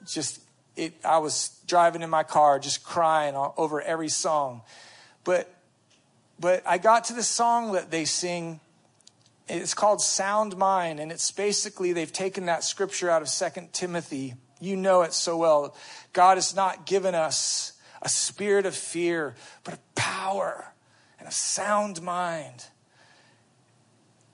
just, 0.06 0.40
it, 0.76 0.94
I 1.04 1.18
was 1.18 1.58
driving 1.66 2.02
in 2.02 2.10
my 2.10 2.22
car 2.22 2.60
just 2.60 2.84
crying 2.84 3.34
over 3.34 3.82
every 3.82 4.08
song. 4.08 4.62
But, 5.24 5.52
but 6.38 6.62
I 6.66 6.78
got 6.78 7.04
to 7.04 7.12
the 7.12 7.22
song 7.22 7.72
that 7.72 7.90
they 7.90 8.04
sing. 8.04 8.60
It's 9.48 9.74
called 9.74 10.00
Sound 10.00 10.56
Mind, 10.56 11.00
and 11.00 11.12
it's 11.12 11.30
basically 11.30 11.92
they've 11.92 12.12
taken 12.12 12.46
that 12.46 12.64
scripture 12.64 13.10
out 13.10 13.22
of 13.22 13.28
Second 13.28 13.72
Timothy. 13.72 14.34
You 14.60 14.76
know 14.76 15.02
it 15.02 15.12
so 15.12 15.36
well. 15.36 15.76
God 16.12 16.36
has 16.36 16.54
not 16.54 16.86
given 16.86 17.14
us 17.14 17.72
a 18.02 18.08
spirit 18.08 18.66
of 18.66 18.74
fear, 18.74 19.34
but 19.64 19.74
of 19.74 19.94
power 19.94 20.72
and 21.18 21.28
a 21.28 21.32
sound 21.32 22.02
mind. 22.02 22.66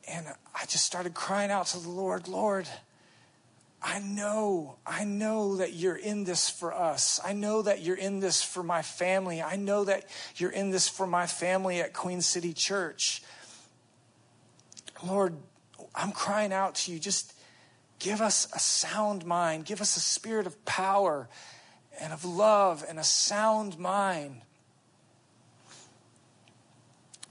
And 0.09 0.27
I 0.55 0.67
just 0.67 0.85
started 0.85 1.15
crying 1.15 1.51
out 1.51 1.67
to 1.67 1.79
the 1.79 1.89
Lord, 1.89 2.29
Lord, 2.29 2.69
I 3.85 3.99
know, 3.99 4.77
I 4.87 5.05
know 5.05 5.57
that 5.57 5.73
you're 5.73 5.97
in 5.97 6.23
this 6.23 6.49
for 6.49 6.73
us. 6.73 7.21
I 7.25 7.33
know 7.33 7.63
that 7.63 7.83
you're 7.83 7.97
in 7.97 8.21
this 8.21 8.41
for 8.41 8.63
my 8.63 8.81
family. 8.81 9.43
I 9.43 9.57
know 9.57 9.85
that 9.85 10.05
you're 10.37 10.53
in 10.53 10.71
this 10.71 10.89
for 10.89 11.07
my 11.07 11.27
family 11.27 11.81
at 11.81 11.93
Queen 11.93 12.21
City 12.21 12.53
Church. 12.53 13.23
Lord, 15.05 15.35
I'm 15.97 16.13
crying 16.13 16.53
out 16.53 16.77
to 16.77 16.93
you. 16.93 17.01
Just 17.01 17.35
give 17.99 18.21
us 18.21 18.49
a 18.55 18.59
sound 18.61 19.27
mind, 19.27 19.65
give 19.65 19.81
us 19.81 19.97
a 19.97 20.01
spirit 20.01 20.47
of 20.47 20.65
power 20.65 21.29
and 22.01 22.13
of 22.13 22.25
love 22.25 22.85
and 22.89 23.01
a 23.01 23.05
sound 23.05 23.79
mind. 23.79 24.43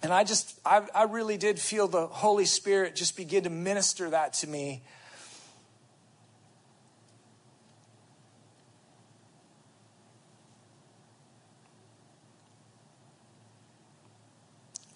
And 0.04 0.12
I 0.12 0.26
just, 0.26 0.60
I, 0.66 0.86
I 0.94 1.04
really 1.04 1.38
did 1.38 1.60
feel 1.60 1.88
the 1.88 2.08
Holy 2.08 2.46
Spirit 2.46 2.96
just 2.96 3.16
begin 3.16 3.44
to 3.44 3.50
minister 3.50 4.10
that 4.10 4.34
to 4.34 4.48
me. 4.48 4.82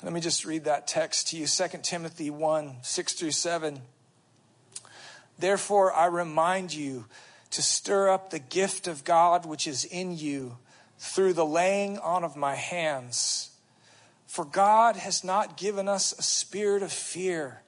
Let 0.06 0.14
me 0.14 0.22
just 0.22 0.46
read 0.46 0.66
that 0.66 0.86
text 0.86 1.30
to 1.30 1.36
you 1.36 1.48
2 1.48 1.80
Timothy 1.82 2.30
1 2.30 2.76
6 2.84 3.14
through 3.14 3.32
7. 3.32 3.82
Therefore, 5.40 5.92
I 5.94 6.06
remind 6.06 6.76
you 6.76 7.06
to 7.50 7.64
stir 7.64 8.10
up 8.10 8.30
the 8.30 8.38
gift 8.38 8.88
of 8.88 9.04
God 9.04 9.48
which 9.48 9.66
is 9.66 9.84
in 9.84 10.16
you 10.16 10.60
through 11.00 11.34
the 11.34 11.44
laying 11.44 11.98
on 11.98 12.24
of 12.24 12.36
my 12.36 12.54
hands. 12.54 13.50
For 14.28 14.46
God 14.46 14.96
has 14.96 15.24
not 15.24 15.58
given 15.58 15.88
us 15.88 16.14
a 16.20 16.22
spirit 16.22 16.84
of 16.84 16.92
fear, 16.92 17.64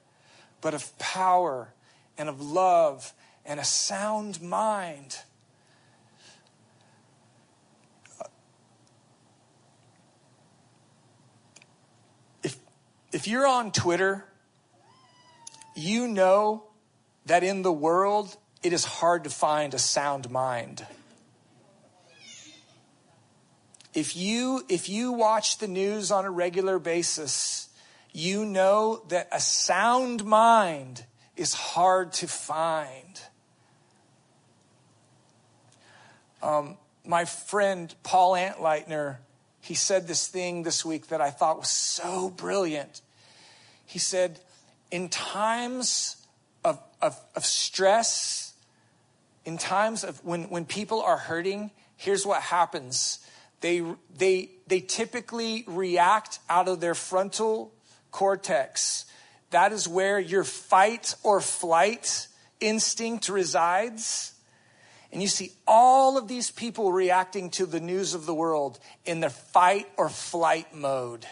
but 0.60 0.74
of 0.74 0.96
power 0.96 1.74
and 2.16 2.28
of 2.28 2.40
love 2.40 3.14
and 3.44 3.58
a 3.58 3.64
sound 3.64 4.40
mind. 4.40 5.18
If, 13.10 13.26
you're 13.26 13.46
on 13.46 13.72
Twitter, 13.72 14.26
you 15.74 16.08
know 16.08 16.64
that 17.26 17.42
in 17.42 17.62
the 17.62 17.72
world 17.72 18.36
it 18.62 18.72
is 18.72 18.84
hard 18.84 19.24
to 19.24 19.30
find 19.30 19.72
a 19.72 19.78
sound 19.78 20.30
mind. 20.30 20.86
If 23.94 24.14
you, 24.14 24.62
if 24.68 24.88
you 24.88 25.12
watch 25.12 25.58
the 25.58 25.68
news 25.68 26.10
on 26.10 26.24
a 26.24 26.30
regular 26.30 26.78
basis, 26.78 27.68
you 28.12 28.44
know 28.44 29.02
that 29.08 29.28
a 29.32 29.40
sound 29.40 30.24
mind 30.24 31.04
is 31.36 31.54
hard 31.54 32.12
to 32.14 32.28
find. 32.28 33.20
Um, 36.42 36.76
my 37.04 37.24
friend 37.24 37.92
Paul 38.02 38.32
Antleitner, 38.34 39.16
he 39.68 39.74
said 39.74 40.08
this 40.08 40.26
thing 40.26 40.62
this 40.62 40.82
week 40.82 41.08
that 41.08 41.20
I 41.20 41.28
thought 41.28 41.58
was 41.58 41.68
so 41.68 42.30
brilliant. 42.30 43.02
He 43.84 43.98
said, 43.98 44.40
in 44.90 45.10
times 45.10 46.16
of, 46.64 46.80
of, 47.02 47.20
of 47.36 47.44
stress, 47.44 48.54
in 49.44 49.58
times 49.58 50.04
of 50.04 50.24
when, 50.24 50.44
when 50.44 50.64
people 50.64 51.02
are 51.02 51.18
hurting, 51.18 51.70
here's 51.98 52.24
what 52.24 52.40
happens 52.40 53.18
they, 53.60 53.82
they, 54.16 54.48
they 54.68 54.80
typically 54.80 55.64
react 55.66 56.38
out 56.48 56.66
of 56.66 56.80
their 56.80 56.94
frontal 56.94 57.70
cortex. 58.10 59.04
That 59.50 59.72
is 59.72 59.86
where 59.86 60.18
your 60.18 60.44
fight 60.44 61.14
or 61.22 61.42
flight 61.42 62.28
instinct 62.58 63.28
resides. 63.28 64.32
And 65.12 65.22
you 65.22 65.28
see 65.28 65.52
all 65.66 66.18
of 66.18 66.28
these 66.28 66.50
people 66.50 66.92
reacting 66.92 67.50
to 67.50 67.66
the 67.66 67.80
news 67.80 68.14
of 68.14 68.26
the 68.26 68.34
world 68.34 68.78
in 69.06 69.20
their 69.20 69.30
fight 69.30 69.88
or 69.96 70.08
flight 70.08 70.74
mode. 70.74 71.26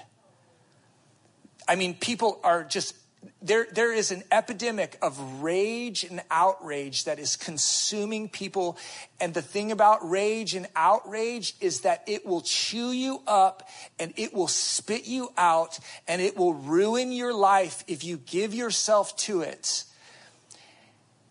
I 1.69 1.77
mean, 1.77 1.95
people 1.95 2.41
are 2.43 2.65
just 2.65 2.95
there, 3.43 3.67
there 3.73 3.93
is 3.93 4.11
an 4.11 4.23
epidemic 4.31 4.99
of 5.03 5.43
rage 5.43 6.05
and 6.05 6.23
outrage 6.31 7.05
that 7.05 7.19
is 7.19 7.37
consuming 7.37 8.29
people. 8.29 8.79
And 9.21 9.35
the 9.35 9.43
thing 9.43 9.73
about 9.73 10.09
rage 10.09 10.55
and 10.55 10.67
outrage 10.75 11.55
is 11.61 11.81
that 11.81 12.03
it 12.07 12.25
will 12.25 12.41
chew 12.41 12.93
you 12.93 13.23
up 13.27 13.69
and 13.99 14.13
it 14.17 14.33
will 14.33 14.49
spit 14.49 15.07
you 15.07 15.33
out 15.37 15.79
and 16.07 16.23
it 16.23 16.37
will 16.37 16.55
ruin 16.55 17.13
your 17.13 17.35
life 17.35 17.85
if 17.87 18.05
you 18.05 18.17
give 18.17 18.55
yourself 18.55 19.17
to 19.19 19.41
it. 19.41 19.85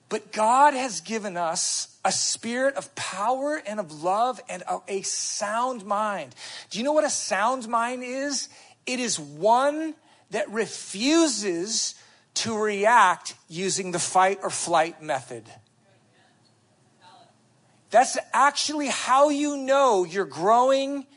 But 0.09 0.31
God 0.31 0.73
has 0.73 1.01
given 1.01 1.35
us 1.35 1.97
a 2.05 2.11
spirit 2.11 2.75
of 2.75 2.93
power 2.95 3.61
and 3.65 3.79
of 3.79 4.03
love 4.03 4.39
and 4.47 4.63
a 4.87 5.01
sound 5.01 5.85
mind. 5.85 6.35
Do 6.69 6.77
you 6.77 6.83
know 6.83 6.93
what 6.93 7.03
a 7.03 7.09
sound 7.09 7.67
mind 7.67 8.03
is? 8.03 8.49
It 8.85 8.99
is 8.99 9.19
one 9.19 9.95
that 10.29 10.49
refuses 10.51 11.95
to 12.35 12.57
react 12.57 13.33
using 13.47 13.91
the 13.91 13.99
fight 13.99 14.39
or 14.43 14.49
flight 14.49 15.01
method. 15.01 15.43
That's 17.89 18.17
actually 18.33 18.87
how 18.87 19.29
you 19.29 19.57
know 19.57 20.03
you're 20.03 20.25
growing 20.25 21.07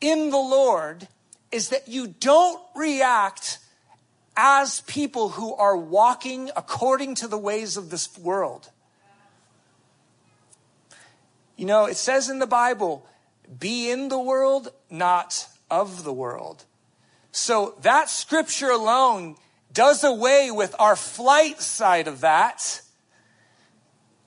in 0.00 0.30
the 0.30 0.36
Lord 0.36 1.08
is 1.50 1.70
that 1.70 1.88
you 1.88 2.06
don't 2.06 2.60
react 2.76 3.58
as 4.40 4.82
people 4.82 5.30
who 5.30 5.52
are 5.56 5.76
walking 5.76 6.48
according 6.54 7.16
to 7.16 7.26
the 7.26 7.36
ways 7.36 7.76
of 7.76 7.90
this 7.90 8.16
world. 8.16 8.70
You 11.56 11.66
know, 11.66 11.86
it 11.86 11.96
says 11.96 12.30
in 12.30 12.38
the 12.38 12.46
Bible, 12.46 13.04
be 13.58 13.90
in 13.90 14.08
the 14.08 14.18
world, 14.18 14.68
not 14.88 15.48
of 15.68 16.04
the 16.04 16.12
world. 16.12 16.64
So 17.32 17.74
that 17.82 18.08
scripture 18.10 18.70
alone 18.70 19.34
does 19.72 20.04
away 20.04 20.52
with 20.52 20.72
our 20.78 20.94
flight 20.94 21.60
side 21.60 22.06
of 22.06 22.20
that. 22.20 22.80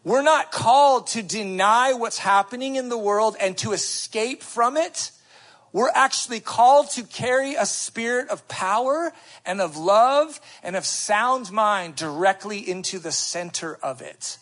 We're 0.03 0.23
not 0.23 0.51
called 0.51 1.07
to 1.07 1.23
deny 1.23 1.93
what's 1.93 2.17
happening 2.17 2.75
in 2.75 2.89
the 2.89 2.97
world 2.97 3.37
and 3.39 3.57
to 3.59 3.71
escape 3.71 4.43
from 4.43 4.75
it. 4.75 5.11
We're 5.73 5.91
actually 5.93 6.41
called 6.41 6.89
to 6.91 7.03
carry 7.03 7.55
a 7.55 7.65
spirit 7.65 8.29
of 8.29 8.47
power 8.47 9.13
and 9.45 9.61
of 9.61 9.77
love 9.77 10.39
and 10.63 10.75
of 10.75 10.85
sound 10.85 11.51
mind 11.51 11.95
directly 11.95 12.59
into 12.59 12.99
the 12.99 13.11
center 13.11 13.77
of 13.81 14.01
it. 14.01 14.37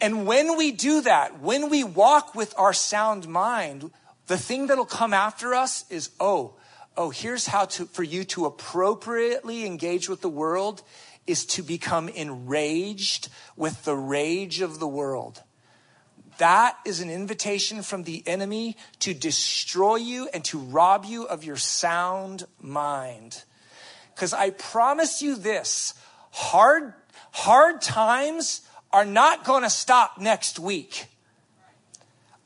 And 0.00 0.26
when 0.26 0.56
we 0.56 0.72
do 0.72 1.02
that, 1.02 1.40
when 1.40 1.70
we 1.70 1.84
walk 1.84 2.34
with 2.34 2.54
our 2.58 2.72
sound 2.72 3.28
mind, 3.28 3.90
the 4.26 4.38
thing 4.38 4.66
that'll 4.66 4.84
come 4.84 5.12
after 5.12 5.54
us 5.54 5.84
is, 5.90 6.10
oh, 6.20 6.54
oh, 6.96 7.10
here's 7.10 7.46
how 7.46 7.66
to, 7.66 7.86
for 7.86 8.02
you 8.02 8.24
to 8.24 8.46
appropriately 8.46 9.66
engage 9.66 10.08
with 10.08 10.20
the 10.20 10.28
world 10.28 10.82
is 11.26 11.44
to 11.46 11.62
become 11.62 12.08
enraged 12.08 13.28
with 13.56 13.84
the 13.84 13.96
rage 13.96 14.60
of 14.60 14.78
the 14.78 14.88
world. 14.88 15.42
That 16.40 16.78
is 16.86 17.00
an 17.00 17.10
invitation 17.10 17.82
from 17.82 18.04
the 18.04 18.22
enemy 18.26 18.78
to 19.00 19.12
destroy 19.12 19.96
you 19.96 20.26
and 20.32 20.42
to 20.46 20.58
rob 20.58 21.04
you 21.04 21.24
of 21.24 21.44
your 21.44 21.58
sound 21.58 22.46
mind. 22.58 23.44
Because 24.14 24.32
I 24.32 24.48
promise 24.48 25.20
you 25.20 25.36
this 25.36 25.92
hard, 26.30 26.94
hard 27.32 27.82
times 27.82 28.62
are 28.90 29.04
not 29.04 29.44
going 29.44 29.64
to 29.64 29.70
stop 29.70 30.18
next 30.18 30.58
week. 30.58 31.08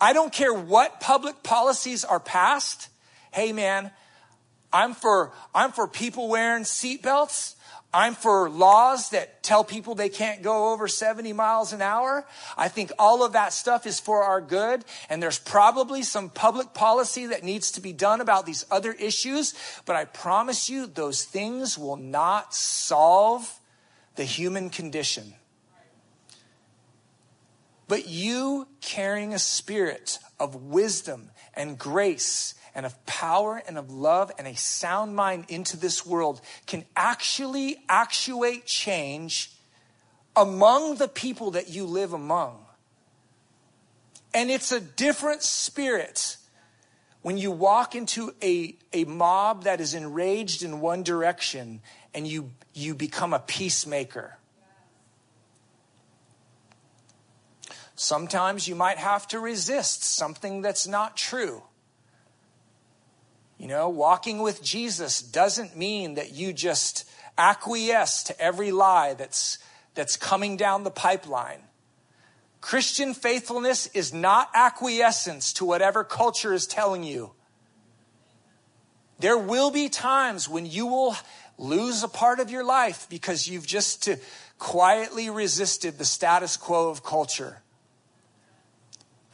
I 0.00 0.12
don't 0.12 0.32
care 0.32 0.52
what 0.52 0.98
public 1.00 1.44
policies 1.44 2.04
are 2.04 2.18
passed. 2.18 2.88
Hey 3.32 3.52
man, 3.52 3.92
I'm 4.72 4.94
for, 4.94 5.30
I'm 5.54 5.70
for 5.70 5.86
people 5.86 6.28
wearing 6.28 6.64
seatbelts. 6.64 7.54
I'm 7.94 8.16
for 8.16 8.50
laws 8.50 9.10
that 9.10 9.44
tell 9.44 9.62
people 9.62 9.94
they 9.94 10.08
can't 10.08 10.42
go 10.42 10.72
over 10.72 10.88
70 10.88 11.32
miles 11.32 11.72
an 11.72 11.80
hour. 11.80 12.26
I 12.56 12.66
think 12.66 12.90
all 12.98 13.24
of 13.24 13.34
that 13.34 13.52
stuff 13.52 13.86
is 13.86 14.00
for 14.00 14.24
our 14.24 14.40
good. 14.40 14.84
And 15.08 15.22
there's 15.22 15.38
probably 15.38 16.02
some 16.02 16.28
public 16.28 16.74
policy 16.74 17.26
that 17.26 17.44
needs 17.44 17.70
to 17.72 17.80
be 17.80 17.92
done 17.92 18.20
about 18.20 18.46
these 18.46 18.66
other 18.68 18.92
issues. 18.92 19.54
But 19.86 19.94
I 19.94 20.06
promise 20.06 20.68
you, 20.68 20.88
those 20.88 21.22
things 21.22 21.78
will 21.78 21.96
not 21.96 22.52
solve 22.52 23.60
the 24.16 24.24
human 24.24 24.70
condition. 24.70 25.34
But 27.86 28.08
you 28.08 28.66
carrying 28.80 29.34
a 29.34 29.38
spirit 29.38 30.18
of 30.40 30.56
wisdom 30.56 31.30
and 31.54 31.78
grace 31.78 32.54
and 32.74 32.84
of 32.84 33.06
power 33.06 33.62
and 33.66 33.78
of 33.78 33.90
love 33.90 34.32
and 34.38 34.46
a 34.46 34.56
sound 34.56 35.14
mind 35.14 35.44
into 35.48 35.76
this 35.76 36.04
world 36.04 36.40
can 36.66 36.84
actually 36.96 37.76
actuate 37.88 38.66
change 38.66 39.52
among 40.36 40.96
the 40.96 41.08
people 41.08 41.52
that 41.52 41.68
you 41.68 41.84
live 41.84 42.12
among. 42.12 42.58
And 44.32 44.50
it's 44.50 44.72
a 44.72 44.80
different 44.80 45.42
spirit 45.42 46.36
when 47.22 47.38
you 47.38 47.50
walk 47.50 47.94
into 47.94 48.34
a, 48.42 48.76
a 48.92 49.04
mob 49.04 49.64
that 49.64 49.80
is 49.80 49.94
enraged 49.94 50.62
in 50.62 50.80
one 50.80 51.02
direction 51.02 51.80
and 52.12 52.26
you, 52.26 52.50
you 52.74 52.94
become 52.94 53.32
a 53.32 53.38
peacemaker. 53.38 54.36
Sometimes 57.96 58.66
you 58.66 58.74
might 58.74 58.98
have 58.98 59.26
to 59.28 59.38
resist 59.38 60.02
something 60.02 60.62
that's 60.62 60.86
not 60.86 61.16
true. 61.16 61.62
You 63.58 63.68
know, 63.68 63.88
walking 63.88 64.40
with 64.40 64.62
Jesus 64.62 65.22
doesn't 65.22 65.76
mean 65.76 66.14
that 66.14 66.32
you 66.32 66.52
just 66.52 67.08
acquiesce 67.38 68.24
to 68.24 68.40
every 68.40 68.72
lie 68.72 69.14
that's, 69.14 69.58
that's 69.94 70.16
coming 70.16 70.56
down 70.56 70.82
the 70.82 70.90
pipeline. 70.90 71.60
Christian 72.60 73.14
faithfulness 73.14 73.86
is 73.88 74.12
not 74.12 74.48
acquiescence 74.54 75.52
to 75.54 75.64
whatever 75.64 76.02
culture 76.02 76.52
is 76.52 76.66
telling 76.66 77.04
you. 77.04 77.32
There 79.18 79.38
will 79.38 79.70
be 79.70 79.88
times 79.88 80.48
when 80.48 80.66
you 80.66 80.86
will 80.86 81.14
lose 81.58 82.02
a 82.02 82.08
part 82.08 82.40
of 82.40 82.50
your 82.50 82.64
life 82.64 83.06
because 83.08 83.46
you've 83.46 83.66
just 83.66 84.04
to 84.04 84.18
quietly 84.58 85.30
resisted 85.30 85.98
the 85.98 86.04
status 86.04 86.56
quo 86.56 86.88
of 86.88 87.04
culture. 87.04 87.62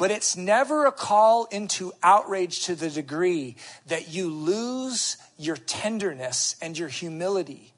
But 0.01 0.11
it's 0.11 0.35
never 0.35 0.87
a 0.87 0.93
call 0.93 1.45
into 1.51 1.93
outrage 2.03 2.65
to 2.65 2.75
the 2.75 2.89
degree 2.89 3.57
that 3.87 4.09
you 4.09 4.31
lose 4.31 5.19
your 5.37 5.59
tenderness 5.59 6.57
and 6.63 6.79
your 6.79 6.89
humility 6.89 7.75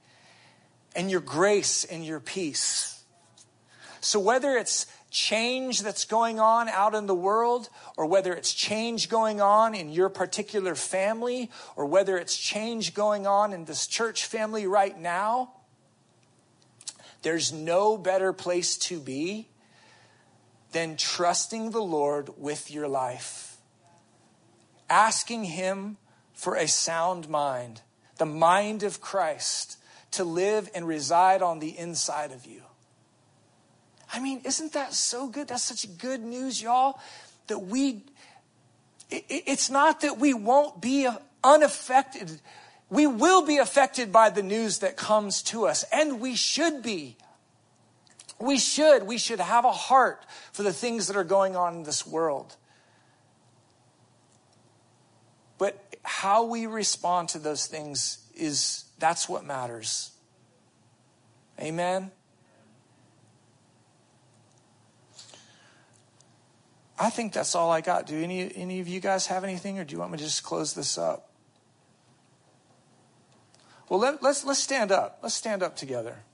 and 0.94 1.10
your 1.10 1.20
grace 1.20 1.82
and 1.82 2.06
your 2.06 2.20
peace. 2.20 3.02
So 4.00 4.20
whether 4.20 4.56
it's 4.56 4.86
change 5.10 5.82
that's 5.82 6.04
going 6.04 6.38
on 6.38 6.68
out 6.68 6.94
in 6.94 7.06
the 7.06 7.14
world, 7.14 7.68
or 7.96 8.06
whether 8.06 8.32
it's 8.32 8.54
change 8.54 9.08
going 9.08 9.40
on 9.40 9.74
in 9.74 9.88
your 9.88 10.08
particular 10.08 10.76
family, 10.76 11.50
or 11.74 11.86
whether 11.86 12.16
it's 12.16 12.36
change 12.36 12.94
going 12.94 13.26
on 13.26 13.52
in 13.52 13.64
this 13.64 13.88
church 13.88 14.26
family 14.26 14.64
right 14.68 14.96
now, 14.96 15.54
there's 17.22 17.52
no 17.52 17.98
better 17.98 18.32
place 18.32 18.76
to 18.76 19.00
be 19.00 19.48
than 20.72 20.96
trusting 20.96 21.70
the 21.70 21.82
Lord 21.82 22.30
with 22.36 22.70
your 22.70 22.88
life. 22.88 23.56
Asking 24.90 25.44
Him 25.44 25.96
for 26.32 26.56
a 26.56 26.66
sound 26.66 27.28
mind, 27.28 27.82
the 28.18 28.26
mind 28.26 28.82
of 28.82 29.00
Christ, 29.00 29.78
to 30.12 30.24
live 30.24 30.68
and 30.74 30.86
reside 30.86 31.42
on 31.42 31.58
the 31.58 31.78
inside 31.78 32.32
of 32.32 32.44
you. 32.46 32.62
I 34.12 34.20
mean, 34.20 34.42
isn't 34.44 34.74
that 34.74 34.92
so 34.92 35.28
good? 35.28 35.48
That's 35.48 35.62
such 35.62 35.86
good 35.98 36.20
news, 36.20 36.60
y'all, 36.60 37.00
that 37.46 37.60
we, 37.60 38.04
it's 39.10 39.70
not 39.70 40.02
that 40.02 40.18
we 40.18 40.34
won't 40.34 40.82
be 40.82 41.08
unaffected. 41.42 42.40
We 42.90 43.06
will 43.06 43.46
be 43.46 43.56
affected 43.56 44.12
by 44.12 44.28
the 44.28 44.42
news 44.42 44.80
that 44.80 44.98
comes 44.98 45.42
to 45.44 45.66
us, 45.66 45.84
and 45.92 46.20
we 46.20 46.34
should 46.34 46.82
be. 46.82 47.16
We 48.42 48.58
should. 48.58 49.04
We 49.04 49.18
should 49.18 49.38
have 49.38 49.64
a 49.64 49.70
heart 49.70 50.26
for 50.50 50.64
the 50.64 50.72
things 50.72 51.06
that 51.06 51.16
are 51.16 51.22
going 51.22 51.54
on 51.54 51.76
in 51.76 51.82
this 51.84 52.04
world. 52.04 52.56
But 55.58 55.80
how 56.02 56.44
we 56.44 56.66
respond 56.66 57.28
to 57.30 57.38
those 57.38 57.66
things 57.66 58.18
is 58.34 58.86
that's 58.98 59.28
what 59.28 59.44
matters. 59.44 60.10
Amen. 61.60 62.10
I 66.98 67.10
think 67.10 67.32
that's 67.32 67.54
all 67.54 67.70
I 67.70 67.80
got. 67.80 68.08
Do 68.08 68.20
any 68.20 68.52
any 68.56 68.80
of 68.80 68.88
you 68.88 68.98
guys 68.98 69.28
have 69.28 69.44
anything 69.44 69.78
or 69.78 69.84
do 69.84 69.92
you 69.92 70.00
want 70.00 70.10
me 70.10 70.18
to 70.18 70.24
just 70.24 70.42
close 70.42 70.74
this 70.74 70.98
up? 70.98 71.30
Well, 73.88 74.00
let, 74.00 74.20
let's 74.20 74.44
let's 74.44 74.60
stand 74.60 74.90
up. 74.90 75.20
Let's 75.22 75.36
stand 75.36 75.62
up 75.62 75.76
together. 75.76 76.24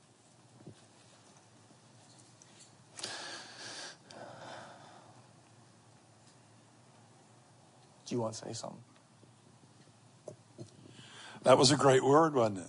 Do 8.09 8.15
you 8.15 8.23
want 8.23 8.35
to 8.35 8.47
say 8.47 8.53
something? 8.55 8.81
That 11.43 11.59
was 11.59 11.71
a 11.71 11.77
great 11.77 12.03
word, 12.03 12.35
wasn't 12.35 12.59
it? 12.59 12.67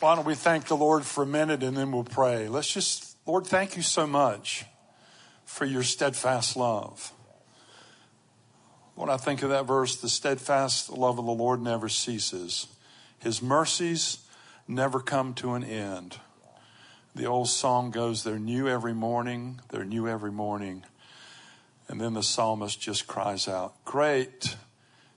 Why 0.00 0.14
don't 0.14 0.24
we 0.24 0.34
thank 0.34 0.66
the 0.66 0.76
Lord 0.76 1.04
for 1.04 1.22
a 1.22 1.26
minute 1.26 1.62
and 1.62 1.76
then 1.76 1.92
we'll 1.92 2.04
pray? 2.04 2.48
Let's 2.48 2.72
just, 2.72 3.16
Lord, 3.26 3.46
thank 3.46 3.76
you 3.76 3.82
so 3.82 4.06
much 4.06 4.64
for 5.44 5.64
your 5.66 5.82
steadfast 5.82 6.56
love. 6.56 7.12
When 8.94 9.10
I 9.10 9.18
think 9.18 9.42
of 9.42 9.50
that 9.50 9.66
verse, 9.66 9.96
the 9.96 10.08
steadfast 10.08 10.90
love 10.90 11.18
of 11.18 11.26
the 11.26 11.32
Lord 11.32 11.60
never 11.60 11.88
ceases, 11.88 12.66
His 13.18 13.42
mercies 13.42 14.26
never 14.66 15.00
come 15.00 15.34
to 15.34 15.52
an 15.52 15.64
end. 15.64 16.18
The 17.14 17.26
old 17.26 17.48
song 17.48 17.90
goes, 17.90 18.24
They're 18.24 18.38
new 18.38 18.68
every 18.68 18.94
morning, 18.94 19.60
they're 19.68 19.84
new 19.84 20.08
every 20.08 20.32
morning. 20.32 20.84
And 21.92 22.00
then 22.00 22.14
the 22.14 22.22
psalmist 22.22 22.80
just 22.80 23.06
cries 23.06 23.46
out, 23.46 23.84
Great 23.84 24.56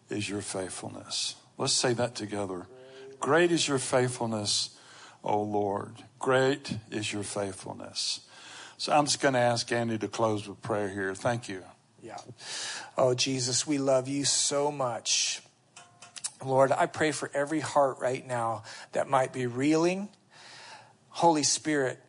is 0.10 0.28
your 0.28 0.42
faithfulness. 0.42 1.36
Let's 1.58 1.72
say 1.72 1.94
that 1.94 2.16
together. 2.16 2.68
Great 3.22 3.54
is 3.54 3.66
your 3.66 3.80
faithfulness, 3.80 4.78
O 5.24 5.42
Lord. 5.42 5.94
Great 6.20 6.78
is 6.92 7.14
your 7.14 7.24
faithfulness. 7.24 8.28
So 8.78 8.92
I'm 8.92 9.06
just 9.06 9.22
going 9.22 9.36
to 9.36 9.40
ask 9.40 9.72
Andy 9.72 9.98
to 10.00 10.10
close 10.10 10.50
with 10.50 10.62
prayer 10.62 10.90
here. 10.90 11.16
Thank 11.16 11.48
you. 11.48 11.64
Yeah. 12.04 12.18
Oh, 12.98 13.14
Jesus, 13.14 13.66
we 13.66 13.78
love 13.78 14.10
you 14.10 14.26
so 14.26 14.70
much. 14.70 15.42
Lord, 16.46 16.74
I 16.74 16.88
pray 16.88 17.14
for 17.14 17.32
every 17.34 17.62
heart 17.62 18.00
right 18.02 18.28
now 18.28 18.64
that 18.92 19.08
might 19.08 19.32
be 19.32 19.48
reeling. 19.48 20.10
Holy 21.08 21.44
Spirit, 21.44 22.02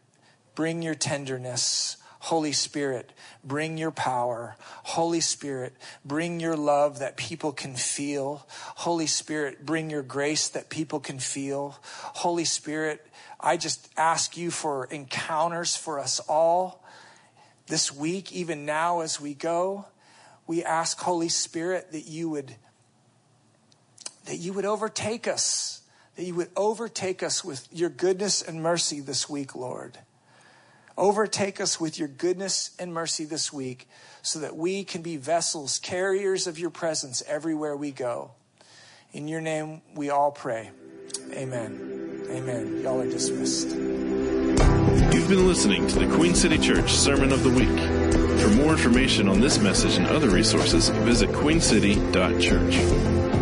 bring 0.57 0.83
your 0.83 0.97
tenderness. 0.97 1.99
Holy 2.19 2.53
Spirit, 2.53 3.13
bring 3.45 3.79
your 3.79 3.91
power. 3.91 4.57
Holy 4.83 5.21
Spirit, 5.21 5.75
bring 6.05 6.41
your 6.41 6.57
love 6.57 6.99
that 6.99 7.17
people 7.17 7.53
can 7.53 7.75
feel. 7.75 8.47
Holy 8.49 9.07
Spirit, 9.07 9.65
bring 9.65 9.91
your 9.91 10.03
grace 10.03 10.49
that 10.49 10.71
people 10.71 11.01
can 11.01 11.19
feel. 11.19 11.77
Holy 11.83 12.45
Spirit, 12.45 13.07
I 13.39 13.57
just 13.57 13.89
ask 13.97 14.37
you 14.37 14.51
for 14.51 14.87
encounters 14.87 15.77
for 15.77 15.99
us 15.99 16.21
all 16.21 16.83
this 17.67 17.93
week, 17.93 18.33
even 18.33 18.65
now 18.65 19.01
as 19.01 19.21
we 19.21 19.35
go. 19.35 19.87
We 20.47 20.65
ask, 20.65 20.99
Holy 21.01 21.29
Spirit, 21.29 21.93
that 21.93 22.07
you 22.07 22.29
would 22.31 22.55
that 24.27 24.37
you 24.39 24.53
would 24.53 24.65
overtake 24.65 25.29
us, 25.29 25.83
that 26.17 26.25
you 26.25 26.35
would 26.35 26.51
overtake 26.57 27.23
us 27.23 27.45
with 27.45 27.69
your 27.71 27.89
goodness 27.89 28.43
and 28.43 28.61
mercy 28.61 28.99
this 28.99 29.29
week, 29.29 29.55
Lord. 29.55 29.99
Overtake 30.99 31.61
us 31.61 31.79
with 31.79 31.99
your 31.99 32.09
goodness 32.09 32.71
and 32.79 32.93
mercy 32.93 33.25
this 33.25 33.53
week 33.53 33.89
so 34.23 34.41
that 34.41 34.57
we 34.57 34.83
can 34.83 35.03
be 35.03 35.17
vessels, 35.17 35.79
carriers 35.79 36.47
of 36.47 36.59
your 36.59 36.71
presence 36.71 37.23
everywhere 37.29 37.77
we 37.77 37.93
go. 37.93 38.31
In 39.13 39.29
your 39.29 39.41
name, 39.41 39.83
we 39.95 40.11
all 40.11 40.33
pray. 40.33 40.71
Amen. 41.33 42.27
Amen. 42.31 42.81
Y'all 42.83 43.01
are 43.01 43.11
dismissed. 43.11 43.69
You've 43.69 45.29
been 45.29 45.47
listening 45.47 45.87
to 45.89 45.99
the 45.99 46.15
Queen 46.17 46.35
City 46.35 46.59
Church 46.59 46.93
Sermon 46.93 47.33
of 47.33 47.45
the 47.45 47.51
Week. 47.51 48.41
For 48.41 48.49
more 48.51 48.73
information 48.73 49.29
on 49.29 49.41
this 49.41 49.59
message 49.59 49.97
and 49.97 50.07
other 50.07 50.31
resources, 50.31 50.89
visit 50.89 51.31
queencity.church. 51.31 53.36